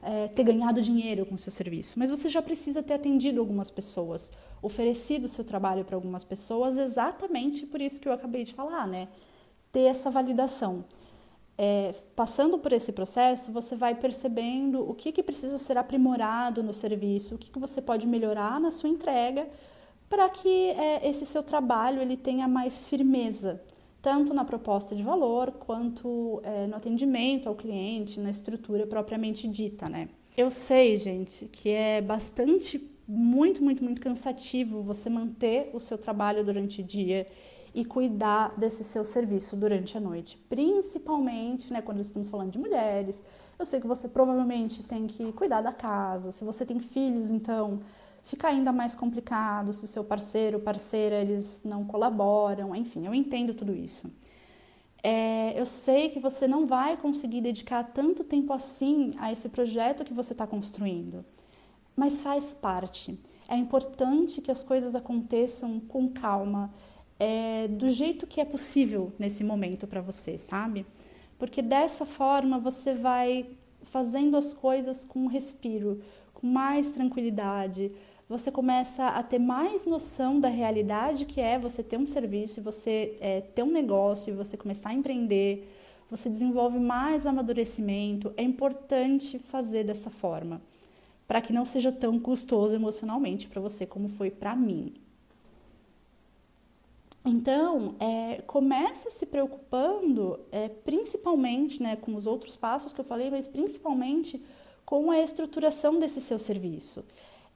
é, 0.04 0.28
ter 0.28 0.44
ganhado 0.44 0.82
dinheiro 0.82 1.26
com 1.26 1.36
o 1.36 1.38
seu 1.38 1.52
serviço, 1.52 1.98
mas 1.98 2.12
você 2.12 2.28
já 2.30 2.42
precisa 2.42 2.84
ter 2.84 2.96
atendido 2.96 3.40
algumas 3.40 3.72
pessoas, 3.72 4.32
oferecido 4.62 5.26
o 5.26 5.30
seu 5.30 5.46
trabalho 5.46 5.86
para 5.86 5.96
algumas 5.96 6.24
pessoas, 6.24 6.78
exatamente 6.78 7.66
por 7.66 7.80
isso 7.80 8.00
que 8.02 8.08
eu 8.08 8.12
acabei 8.12 8.44
de 8.44 8.54
falar, 8.54 8.86
né? 8.88 9.08
Ter 9.76 9.88
essa 9.88 10.10
validação. 10.10 10.86
É, 11.58 11.94
passando 12.16 12.58
por 12.58 12.72
esse 12.72 12.94
processo, 12.94 13.52
você 13.52 13.76
vai 13.76 13.94
percebendo 13.94 14.90
o 14.90 14.94
que, 14.94 15.12
que 15.12 15.22
precisa 15.22 15.58
ser 15.58 15.78
aprimorado 15.78 16.64
no 16.64 16.74
serviço, 16.74 17.36
o 17.36 17.38
que, 17.38 17.52
que 17.52 17.60
você 17.60 17.82
pode 17.82 18.08
melhorar 18.08 18.58
na 18.58 18.72
sua 18.72 18.88
entrega 18.90 19.46
para 20.10 20.30
que 20.30 20.70
é, 20.70 21.10
esse 21.10 21.26
seu 21.26 21.44
trabalho 21.44 22.02
ele 22.02 22.16
tenha 22.16 22.48
mais 22.48 22.86
firmeza 22.86 23.62
tanto 24.02 24.34
na 24.34 24.46
proposta 24.46 24.96
de 24.96 25.04
valor 25.04 25.52
quanto 25.52 26.40
é, 26.42 26.68
no 26.68 26.78
atendimento 26.78 27.50
ao 27.50 27.56
cliente, 27.56 28.18
na 28.22 28.30
estrutura 28.30 28.88
propriamente 28.88 29.46
dita, 29.46 29.90
né? 29.90 30.08
Eu 30.38 30.50
sei, 30.52 30.96
gente, 30.96 31.48
que 31.48 31.70
é 31.70 32.02
bastante, 32.02 32.82
muito, 33.06 33.62
muito, 33.62 33.84
muito 33.84 34.00
cansativo 34.00 34.82
você 34.82 35.10
manter 35.10 35.70
o 35.74 35.82
seu 35.82 35.98
trabalho 35.98 36.46
durante 36.46 36.80
o 36.80 36.84
dia 36.84 37.28
e 37.76 37.84
cuidar 37.84 38.58
desse 38.58 38.86
seu 38.86 39.04
serviço 39.04 39.54
durante 39.58 39.98
a 39.98 40.00
noite, 40.00 40.38
principalmente, 40.48 41.74
né, 41.74 41.82
quando 41.82 42.00
estamos 42.00 42.30
falando 42.30 42.50
de 42.50 42.58
mulheres. 42.58 43.22
Eu 43.60 43.66
sei 43.66 43.82
que 43.82 43.86
você 43.86 44.08
provavelmente 44.08 44.82
tem 44.82 45.06
que 45.06 45.34
cuidar 45.34 45.62
da 45.62 45.74
casa. 45.74 46.32
Se 46.32 46.46
você 46.46 46.66
tem 46.66 46.80
filhos, 46.80 47.32
então 47.32 47.82
fica 48.24 48.48
ainda 48.48 48.72
mais 48.72 48.96
complicado 48.96 49.74
se 49.74 49.84
o 49.84 49.90
seu 49.90 50.06
parceiro, 50.06 50.62
parceira, 50.62 51.18
eles 51.22 51.62
não 51.66 51.84
colaboram, 51.84 52.74
enfim, 52.74 53.06
eu 53.06 53.14
entendo 53.14 53.54
tudo 53.54 53.76
isso. 53.76 54.10
É, 55.04 55.60
eu 55.60 55.66
sei 55.66 56.08
que 56.08 56.20
você 56.20 56.48
não 56.48 56.66
vai 56.66 56.96
conseguir 56.96 57.42
dedicar 57.42 57.84
tanto 57.84 58.24
tempo 58.24 58.54
assim 58.54 59.12
a 59.18 59.34
esse 59.34 59.50
projeto 59.50 60.06
que 60.06 60.14
você 60.14 60.32
está 60.32 60.48
construindo, 60.48 61.26
mas 61.94 62.22
faz 62.22 62.54
parte. 62.54 63.20
É 63.50 63.56
importante 63.56 64.42
que 64.42 64.50
as 64.50 64.64
coisas 64.64 64.96
aconteçam 64.96 65.80
com 65.80 66.10
calma, 66.10 66.74
é, 67.20 67.68
do 67.68 67.90
jeito 67.90 68.28
que 68.28 68.42
é 68.42 68.46
possível 68.46 69.14
nesse 69.18 69.44
momento 69.44 69.88
para 69.88 70.02
você, 70.02 70.38
sabe? 70.38 70.86
Porque 71.38 71.62
dessa 71.62 72.06
forma 72.06 72.60
você 72.60 72.94
vai 72.94 73.46
fazendo 73.84 74.36
as 74.36 74.54
coisas 74.54 75.04
com 75.04 75.28
respiro, 75.28 76.02
com 76.34 76.48
mais 76.48 76.92
tranquilidade, 76.92 77.92
você 78.28 78.52
começa 78.52 79.08
a 79.08 79.22
ter 79.22 79.38
mais 79.38 79.86
noção 79.86 80.40
da 80.40 80.50
realidade 80.50 81.26
que 81.26 81.40
é 81.40 81.60
você 81.60 81.84
ter 81.84 81.98
um 81.98 82.08
serviço, 82.08 82.62
você 82.62 83.16
é, 83.20 83.42
ter 83.42 83.64
um 83.64 83.72
negócio, 83.72 84.36
você 84.36 84.58
começar 84.58 84.90
a 84.90 84.94
empreender, 84.94 85.72
você 86.10 86.28
desenvolve 86.28 86.80
mais 86.80 87.28
amadurecimento. 87.28 88.34
É 88.36 88.42
importante 88.42 89.38
fazer 89.38 89.84
dessa 89.84 90.10
forma, 90.10 90.60
para 91.28 91.40
que 91.40 91.54
não 91.54 91.66
seja 91.66 91.92
tão 91.92 92.20
custoso 92.20 92.74
emocionalmente 92.74 93.48
para 93.48 93.62
você 93.62 93.86
como 93.86 94.08
foi 94.08 94.32
para 94.32 94.56
mim. 94.56 95.05
Então, 97.26 97.96
é, 98.00 98.42
começa 98.44 99.10
se 99.10 99.26
preocupando, 99.26 100.40
é, 100.52 100.70
principalmente 100.70 101.82
né, 101.82 101.96
com 101.96 102.14
os 102.14 102.28
outros 102.28 102.56
passos 102.56 102.94
que 102.94 103.02
eu 103.02 103.06
falei, 103.06 103.32
mas 103.32 103.48
principalmente 103.48 104.46
com 104.86 105.10
a 105.10 105.20
estruturação 105.20 106.00
desse 106.00 106.22
seu 106.22 106.38
serviço. 106.38 107.04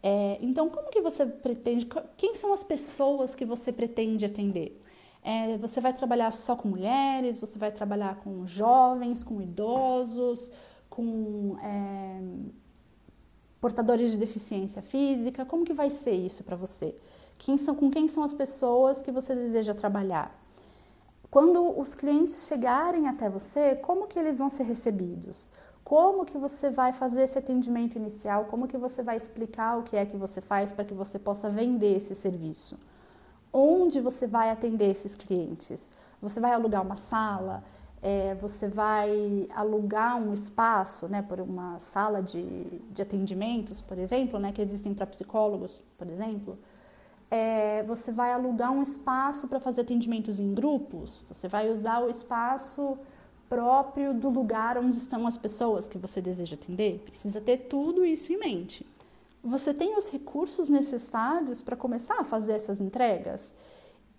É, 0.02 0.40
então, 0.42 0.70
como 0.70 0.90
que 0.90 1.02
você 1.02 1.24
pretende? 1.24 1.88
Quem 2.18 2.34
são 2.34 2.52
as 2.52 2.64
pessoas 2.64 3.36
que 3.36 3.46
você 3.46 3.72
pretende 3.72 4.26
atender? 4.26 4.82
É, 5.24 5.56
você 5.58 5.80
vai 5.80 5.94
trabalhar 5.94 6.32
só 6.32 6.56
com 6.56 6.68
mulheres? 6.68 7.40
Você 7.40 7.60
vai 7.60 7.72
trabalhar 7.72 8.16
com 8.24 8.48
jovens, 8.48 9.24
com 9.24 9.40
idosos, 9.40 10.52
com 10.90 11.58
é, 11.62 12.22
portadores 13.62 14.12
de 14.12 14.18
deficiência 14.18 14.82
física? 14.82 15.46
Como 15.46 15.64
que 15.64 15.74
vai 15.74 15.92
ser 15.92 16.14
isso 16.14 16.44
para 16.44 16.56
você? 16.56 16.96
Quem 17.40 17.58
são, 17.58 17.74
com 17.74 17.90
quem 17.90 18.08
são 18.08 18.22
as 18.22 18.34
pessoas 18.34 19.02
que 19.02 19.12
você 19.12 19.34
deseja 19.34 19.74
trabalhar? 19.74 20.30
Quando 21.32 21.80
os 21.80 21.96
clientes 21.96 22.48
chegarem 22.48 23.08
até 23.08 23.28
você, 23.28 23.76
como 23.76 24.06
que 24.06 24.20
eles 24.20 24.38
vão 24.38 24.50
ser 24.52 24.64
recebidos? 24.64 25.50
como 25.90 26.24
que 26.24 26.38
você 26.38 26.70
vai 26.70 26.94
fazer 26.94 27.24
esse 27.24 27.40
atendimento 27.40 27.96
inicial, 27.96 28.46
como 28.46 28.68
que 28.68 28.78
você 28.78 29.02
vai 29.02 29.18
explicar 29.18 29.80
o 29.80 29.82
que 29.82 29.98
é 29.98 30.06
que 30.06 30.16
você 30.16 30.40
faz 30.40 30.72
para 30.72 30.86
que 30.86 30.94
você 30.94 31.18
possa 31.18 31.50
vender 31.50 31.98
esse 31.98 32.14
serviço. 32.14 32.78
Onde 33.52 34.00
você 34.00 34.28
vai 34.28 34.52
atender 34.52 34.92
esses 34.92 35.16
clientes? 35.16 35.90
Você 36.22 36.40
vai 36.40 36.54
alugar 36.54 36.84
uma 36.84 36.96
sala? 36.96 37.64
É, 38.04 38.36
você 38.36 38.68
vai 38.68 39.48
alugar 39.56 40.22
um 40.22 40.32
espaço, 40.32 41.08
né, 41.08 41.24
por 41.24 41.40
uma 41.40 41.80
sala 41.80 42.22
de, 42.22 42.44
de 42.92 43.02
atendimentos, 43.02 43.82
por 43.82 43.98
exemplo, 43.98 44.40
né, 44.40 44.52
que 44.52 44.62
existem 44.62 44.94
para 44.94 45.08
psicólogos, 45.08 45.84
por 45.98 46.08
exemplo. 46.08 46.56
É, 47.32 47.84
você 47.84 48.12
vai 48.12 48.32
alugar 48.32 48.72
um 48.72 48.82
espaço 48.82 49.48
para 49.48 49.60
fazer 49.60 49.82
atendimentos 49.82 50.40
em 50.40 50.54
grupos. 50.54 51.22
Você 51.28 51.48
vai 51.48 51.70
usar 51.70 52.00
o 52.00 52.10
espaço 52.10 52.98
próprio 53.48 54.14
do 54.14 54.30
lugar 54.30 54.78
onde 54.78 54.98
estão 54.98 55.26
as 55.26 55.38
pessoas 55.38 55.88
que 55.88 55.98
você 55.98 56.22
deseja 56.22 56.56
atender. 56.56 57.00
Precisa 57.06 57.42
ter 57.42 57.58
tudo 57.58 58.06
isso 58.06 58.32
em 58.32 58.38
mente. 58.38 58.86
Você 59.44 59.74
tem 59.74 59.98
os 59.98 60.10
recursos 60.10 60.70
necessários 60.70 61.62
para 61.62 61.76
começar 61.76 62.20
a 62.20 62.24
fazer 62.24 62.54
essas 62.54 62.82
entregas? 62.82 63.54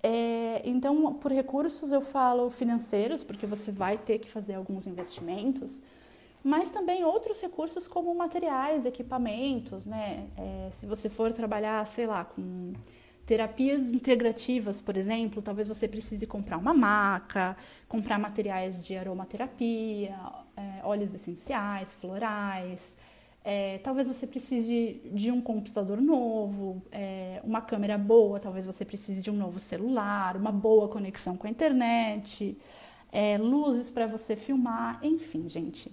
É, 0.03 0.63
então, 0.65 1.15
por 1.15 1.31
recursos 1.31 1.93
eu 1.93 2.01
falo 2.01 2.51
financeiros, 2.51 3.23
porque 3.23 3.47
você 3.47 3.71
vai 3.71 3.99
ter 3.99 4.19
que 4.19 4.31
fazer 4.31 4.55
alguns 4.55 4.87
investimentos, 4.87 5.83
mas 6.43 6.71
também 6.71 7.05
outros 7.05 7.39
recursos 7.41 7.87
como 7.87 8.15
materiais, 8.15 8.87
equipamentos, 8.87 9.85
né? 9.85 10.27
É, 10.39 10.71
se 10.73 10.87
você 10.87 11.11
for 11.11 11.33
trabalhar, 11.35 11.87
sei 11.87 12.07
lá, 12.07 12.25
com 12.25 12.73
Terapias 13.31 13.93
integrativas, 13.93 14.81
por 14.81 14.97
exemplo, 14.97 15.41
talvez 15.41 15.69
você 15.69 15.87
precise 15.87 16.27
comprar 16.27 16.59
uma 16.59 16.75
maca, 16.75 17.57
comprar 17.87 18.19
materiais 18.19 18.85
de 18.85 18.97
aromaterapia, 18.97 20.19
é, 20.57 20.81
óleos 20.83 21.15
essenciais, 21.15 21.95
florais. 21.95 22.97
É, 23.45 23.79
talvez 23.85 24.09
você 24.09 24.27
precise 24.27 25.01
de 25.13 25.31
um 25.31 25.41
computador 25.41 26.01
novo, 26.01 26.83
é, 26.91 27.41
uma 27.45 27.61
câmera 27.61 27.97
boa, 27.97 28.41
talvez 28.41 28.67
você 28.67 28.85
precise 28.85 29.23
de 29.23 29.31
um 29.31 29.37
novo 29.37 29.61
celular, 29.61 30.37
uma 30.37 30.51
boa 30.51 30.89
conexão 30.89 31.37
com 31.37 31.47
a 31.47 31.51
internet, 31.51 32.59
é, 33.13 33.39
luzes 33.39 33.93
para 33.93 34.09
você 34.09 34.35
filmar, 34.35 34.99
enfim, 35.05 35.49
gente. 35.49 35.93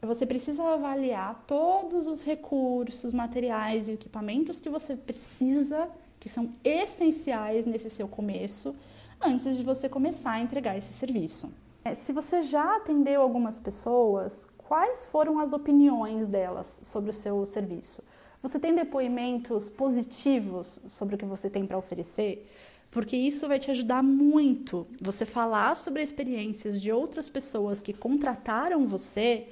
Você 0.00 0.24
precisa 0.24 0.64
avaliar 0.64 1.44
todos 1.46 2.06
os 2.06 2.22
recursos, 2.22 3.12
materiais 3.12 3.90
e 3.90 3.92
equipamentos 3.92 4.58
que 4.58 4.70
você 4.70 4.96
precisa 4.96 5.86
que 6.22 6.28
são 6.28 6.54
essenciais 6.62 7.66
nesse 7.66 7.90
seu 7.90 8.06
começo, 8.06 8.76
antes 9.20 9.56
de 9.56 9.64
você 9.64 9.88
começar 9.88 10.34
a 10.34 10.40
entregar 10.40 10.78
esse 10.78 10.92
serviço. 10.92 11.52
É, 11.84 11.96
se 11.96 12.12
você 12.12 12.44
já 12.44 12.76
atendeu 12.76 13.20
algumas 13.20 13.58
pessoas, 13.58 14.46
quais 14.56 15.04
foram 15.06 15.40
as 15.40 15.52
opiniões 15.52 16.28
delas 16.28 16.78
sobre 16.84 17.10
o 17.10 17.12
seu 17.12 17.44
serviço? 17.44 18.04
Você 18.40 18.60
tem 18.60 18.72
depoimentos 18.72 19.68
positivos 19.68 20.78
sobre 20.88 21.16
o 21.16 21.18
que 21.18 21.24
você 21.24 21.50
tem 21.50 21.66
para 21.66 21.76
oferecer? 21.76 22.48
porque 22.92 23.16
isso 23.16 23.48
vai 23.48 23.58
te 23.58 23.70
ajudar 23.70 24.02
muito. 24.02 24.86
Você 25.00 25.24
falar 25.24 25.74
sobre 25.76 26.02
experiências 26.02 26.78
de 26.78 26.92
outras 26.92 27.26
pessoas 27.26 27.80
que 27.80 27.94
contrataram 27.94 28.86
você 28.86 29.48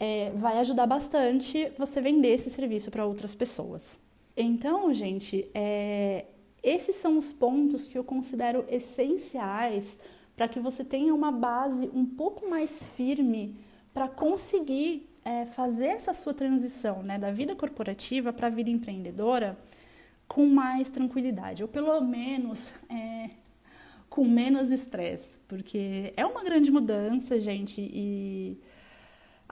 é, 0.00 0.32
vai 0.34 0.58
ajudar 0.58 0.84
bastante 0.84 1.72
você 1.78 2.00
vender 2.00 2.30
esse 2.34 2.50
serviço 2.50 2.90
para 2.90 3.06
outras 3.06 3.36
pessoas. 3.36 4.01
Então, 4.36 4.92
gente, 4.92 5.48
é, 5.54 6.26
esses 6.62 6.96
são 6.96 7.18
os 7.18 7.32
pontos 7.32 7.86
que 7.86 7.98
eu 7.98 8.04
considero 8.04 8.64
essenciais 8.68 9.98
para 10.36 10.48
que 10.48 10.58
você 10.58 10.84
tenha 10.84 11.14
uma 11.14 11.30
base 11.30 11.90
um 11.94 12.06
pouco 12.06 12.48
mais 12.48 12.88
firme 12.90 13.56
para 13.92 14.08
conseguir 14.08 15.08
é, 15.24 15.44
fazer 15.46 15.86
essa 15.86 16.14
sua 16.14 16.32
transição 16.32 17.02
né, 17.02 17.18
da 17.18 17.30
vida 17.30 17.54
corporativa 17.54 18.32
para 18.32 18.46
a 18.46 18.50
vida 18.50 18.70
empreendedora 18.70 19.58
com 20.26 20.46
mais 20.46 20.88
tranquilidade, 20.88 21.62
ou 21.62 21.68
pelo 21.68 22.00
menos 22.00 22.72
é, 22.88 23.30
com 24.08 24.24
menos 24.24 24.70
estresse, 24.70 25.38
porque 25.46 26.12
é 26.16 26.24
uma 26.24 26.42
grande 26.42 26.70
mudança, 26.70 27.38
gente, 27.38 27.82
e 27.82 28.58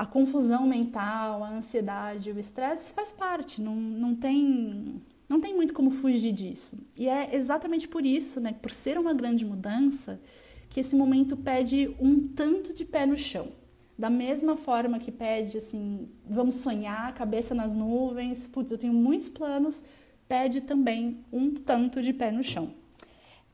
a 0.01 0.07
confusão 0.07 0.67
mental, 0.67 1.45
a 1.45 1.51
ansiedade, 1.51 2.33
o 2.33 2.41
estresse 2.41 2.91
faz 2.91 3.13
parte, 3.13 3.61
não, 3.61 3.77
não 3.77 4.15
tem 4.15 5.03
não 5.29 5.39
tem 5.39 5.55
muito 5.55 5.75
como 5.75 5.91
fugir 5.91 6.33
disso. 6.33 6.79
E 6.97 7.07
é 7.07 7.37
exatamente 7.37 7.87
por 7.87 8.07
isso, 8.07 8.41
né, 8.41 8.55
por 8.63 8.71
ser 8.71 8.97
uma 8.99 9.13
grande 9.13 9.45
mudança, 9.45 10.19
que 10.71 10.81
esse 10.81 10.97
momento 10.97 11.37
pede 11.37 11.95
um 12.01 12.27
tanto 12.29 12.73
de 12.73 12.83
pé 12.83 13.05
no 13.05 13.15
chão. 13.15 13.49
Da 13.99 14.09
mesma 14.09 14.57
forma 14.57 14.99
que 14.99 15.13
pede, 15.13 15.59
assim, 15.59 16.09
vamos 16.27 16.55
sonhar, 16.55 17.15
cabeça 17.15 17.55
nas 17.55 17.75
nuvens, 17.75 18.49
putz, 18.49 18.73
eu 18.73 18.79
tenho 18.79 18.95
muitos 18.95 19.29
planos, 19.29 19.85
pede 20.27 20.63
também 20.63 21.23
um 21.31 21.53
tanto 21.53 22.01
de 22.01 22.15
pé 22.15 22.31
no 22.31 22.43
chão. 22.43 22.71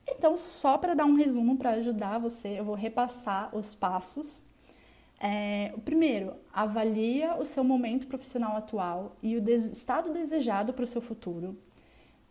Então, 0.06 0.37
só 0.37 0.78
para 0.78 0.94
dar 0.94 1.06
um 1.06 1.16
resumo 1.16 1.56
para 1.56 1.70
ajudar 1.70 2.20
você, 2.20 2.61
eu 2.61 2.64
vou 2.64 2.76
repassar 2.76 3.52
os 3.52 3.74
passos 3.74 4.45
é, 5.18 5.72
o 5.74 5.81
primeiro, 5.81 6.35
avalia 6.52 7.37
o 7.37 7.44
seu 7.44 7.64
momento 7.64 8.07
profissional 8.07 8.57
atual 8.57 9.16
e 9.22 9.37
o 9.37 9.40
de 9.40 9.57
estado 9.72 10.12
desejado 10.12 10.72
para 10.72 10.85
o 10.85 10.87
seu 10.87 11.00
futuro. 11.00 11.57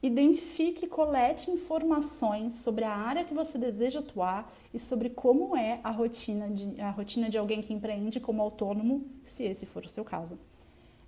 Identifique 0.03 0.85
e 0.85 0.87
colete 0.87 1.49
informações 1.49 2.55
sobre 2.55 2.83
a 2.83 2.91
área 2.91 3.23
que 3.23 3.33
você 3.33 3.57
deseja 3.57 4.01
atuar 4.01 4.53
e 4.71 4.79
sobre 4.79 5.09
como 5.09 5.57
é 5.57 5.79
a 5.83 5.89
rotina 5.89 6.47
de, 6.47 6.79
a 6.79 6.91
rotina 6.91 7.27
de 7.27 7.39
alguém 7.39 7.61
que 7.61 7.73
empreende 7.73 8.19
como 8.19 8.41
autônomo, 8.41 9.03
se 9.23 9.43
esse 9.43 9.65
for 9.65 9.83
o 9.83 9.89
seu 9.89 10.03
caso. 10.03 10.37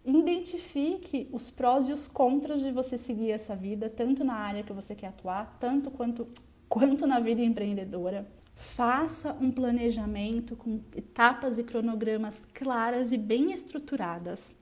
Identifique 0.04 1.28
os 1.32 1.52
prós 1.52 1.90
e 1.90 1.94
os 1.94 2.08
contras 2.08 2.62
de 2.62 2.72
você 2.72 2.98
seguir 2.98 3.30
essa 3.30 3.56
vida, 3.56 3.88
tanto 3.88 4.24
na 4.24 4.36
área 4.36 4.63
que 4.63 4.74
você 4.74 4.96
quer 4.96 5.08
atuar, 5.08 5.58
tanto 5.60 5.92
quanto, 5.92 6.28
quanto 6.68 7.06
na 7.06 7.20
vida 7.20 7.42
empreendedora. 7.42 8.26
Faça 8.58 9.38
um 9.39 9.52
planejamento 9.52 10.56
com 10.56 10.82
etapas 10.96 11.60
e 11.60 11.63
cronogramas 11.63 12.41
claras 12.56 13.12
e 13.12 13.17
bem 13.17 13.52
estruturadas. 13.54 14.56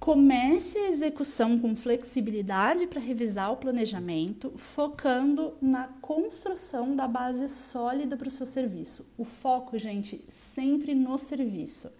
Comece 0.00 0.78
a 0.78 0.88
execução 0.88 1.58
com 1.58 1.76
flexibilidade 1.76 2.86
para 2.86 2.98
revisar 2.98 3.52
o 3.52 3.58
planejamento, 3.58 4.54
focando 4.56 5.52
na 5.60 5.88
construção 6.00 6.96
da 6.96 7.06
base 7.06 7.46
sólida 7.50 8.16
para 8.16 8.28
o 8.28 8.30
seu 8.30 8.46
serviço. 8.46 9.04
O 9.18 9.24
foco, 9.26 9.76
gente, 9.76 10.24
sempre 10.30 10.94
no 10.94 11.18
serviço. 11.18 11.90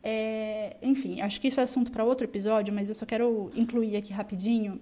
É, 0.00 0.76
enfim, 0.80 1.22
acho 1.22 1.40
que 1.40 1.48
isso 1.48 1.58
é 1.58 1.64
assunto 1.64 1.90
para 1.90 2.04
outro 2.04 2.24
episódio, 2.24 2.72
mas 2.72 2.88
eu 2.88 2.94
só 2.94 3.04
quero 3.04 3.50
incluir 3.52 3.96
aqui 3.96 4.12
rapidinho. 4.12 4.80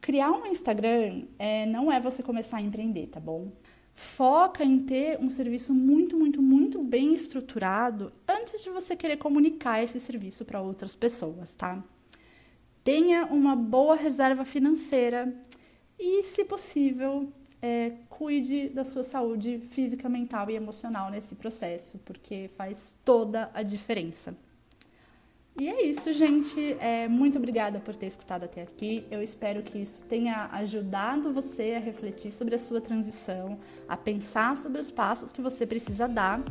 Criar 0.00 0.30
um 0.30 0.46
Instagram 0.46 1.24
é, 1.38 1.66
não 1.66 1.92
é 1.92 2.00
você 2.00 2.22
começar 2.22 2.56
a 2.56 2.62
empreender, 2.62 3.08
tá 3.08 3.20
bom? 3.20 3.52
Foca 3.96 4.62
em 4.62 4.78
ter 4.78 5.18
um 5.18 5.30
serviço 5.30 5.74
muito, 5.74 6.18
muito, 6.18 6.42
muito 6.42 6.84
bem 6.84 7.14
estruturado 7.14 8.12
antes 8.28 8.62
de 8.62 8.68
você 8.68 8.94
querer 8.94 9.16
comunicar 9.16 9.82
esse 9.82 9.98
serviço 9.98 10.44
para 10.44 10.60
outras 10.60 10.94
pessoas, 10.94 11.54
tá? 11.54 11.82
Tenha 12.84 13.24
uma 13.24 13.56
boa 13.56 13.96
reserva 13.96 14.44
financeira 14.44 15.34
e, 15.98 16.22
se 16.22 16.44
possível, 16.44 17.32
é, 17.60 17.92
cuide 18.10 18.68
da 18.68 18.84
sua 18.84 19.02
saúde 19.02 19.58
física, 19.70 20.08
mental 20.10 20.50
e 20.50 20.54
emocional 20.54 21.10
nesse 21.10 21.34
processo, 21.34 21.98
porque 22.04 22.50
faz 22.54 22.96
toda 23.02 23.50
a 23.54 23.62
diferença. 23.62 24.36
E 25.58 25.70
é 25.70 25.84
isso, 25.84 26.12
gente. 26.12 26.76
É, 26.78 27.08
muito 27.08 27.38
obrigada 27.38 27.80
por 27.80 27.96
ter 27.96 28.06
escutado 28.06 28.44
até 28.44 28.62
aqui. 28.62 29.06
Eu 29.10 29.22
espero 29.22 29.62
que 29.62 29.78
isso 29.78 30.04
tenha 30.04 30.50
ajudado 30.52 31.32
você 31.32 31.74
a 31.76 31.80
refletir 31.80 32.30
sobre 32.30 32.54
a 32.54 32.58
sua 32.58 32.78
transição, 32.78 33.58
a 33.88 33.96
pensar 33.96 34.54
sobre 34.58 34.80
os 34.80 34.90
passos 34.90 35.32
que 35.32 35.40
você 35.40 35.66
precisa 35.66 36.06
dar. 36.06 36.42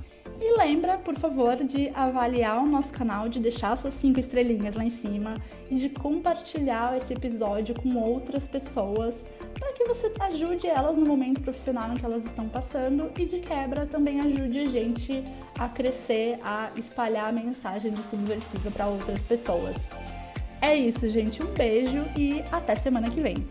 E 0.41 0.57
lembra, 0.57 0.97
por 0.97 1.15
favor, 1.15 1.55
de 1.57 1.89
avaliar 1.89 2.63
o 2.63 2.65
nosso 2.65 2.93
canal, 2.93 3.29
de 3.29 3.39
deixar 3.39 3.75
suas 3.75 3.93
cinco 3.93 4.19
estrelinhas 4.19 4.75
lá 4.75 4.83
em 4.83 4.89
cima 4.89 5.37
e 5.69 5.75
de 5.75 5.89
compartilhar 5.89 6.95
esse 6.97 7.13
episódio 7.13 7.75
com 7.75 7.95
outras 7.95 8.47
pessoas 8.47 9.25
para 9.54 9.73
que 9.73 9.86
você 9.86 10.12
ajude 10.19 10.67
elas 10.67 10.97
no 10.97 11.06
momento 11.06 11.41
profissional 11.41 11.91
em 11.91 11.95
que 11.95 12.06
elas 12.06 12.25
estão 12.25 12.47
passando 12.47 13.12
e 13.17 13.25
de 13.25 13.39
quebra 13.39 13.86
também 13.86 14.19
ajude 14.21 14.60
a 14.60 14.65
gente 14.65 15.23
a 15.58 15.67
crescer, 15.69 16.39
a 16.43 16.69
espalhar 16.75 17.30
a 17.30 17.32
mensagem 17.32 17.91
de 17.91 18.04
subversiva 18.04 18.69
para 18.71 18.88
outras 18.88 19.23
pessoas. 19.23 19.75
É 20.62 20.75
isso, 20.75 21.08
gente. 21.10 21.43
Um 21.43 21.54
beijo 21.54 22.04
e 22.17 22.43
até 22.51 22.75
semana 22.75 23.10
que 23.10 23.21
vem. 23.21 23.45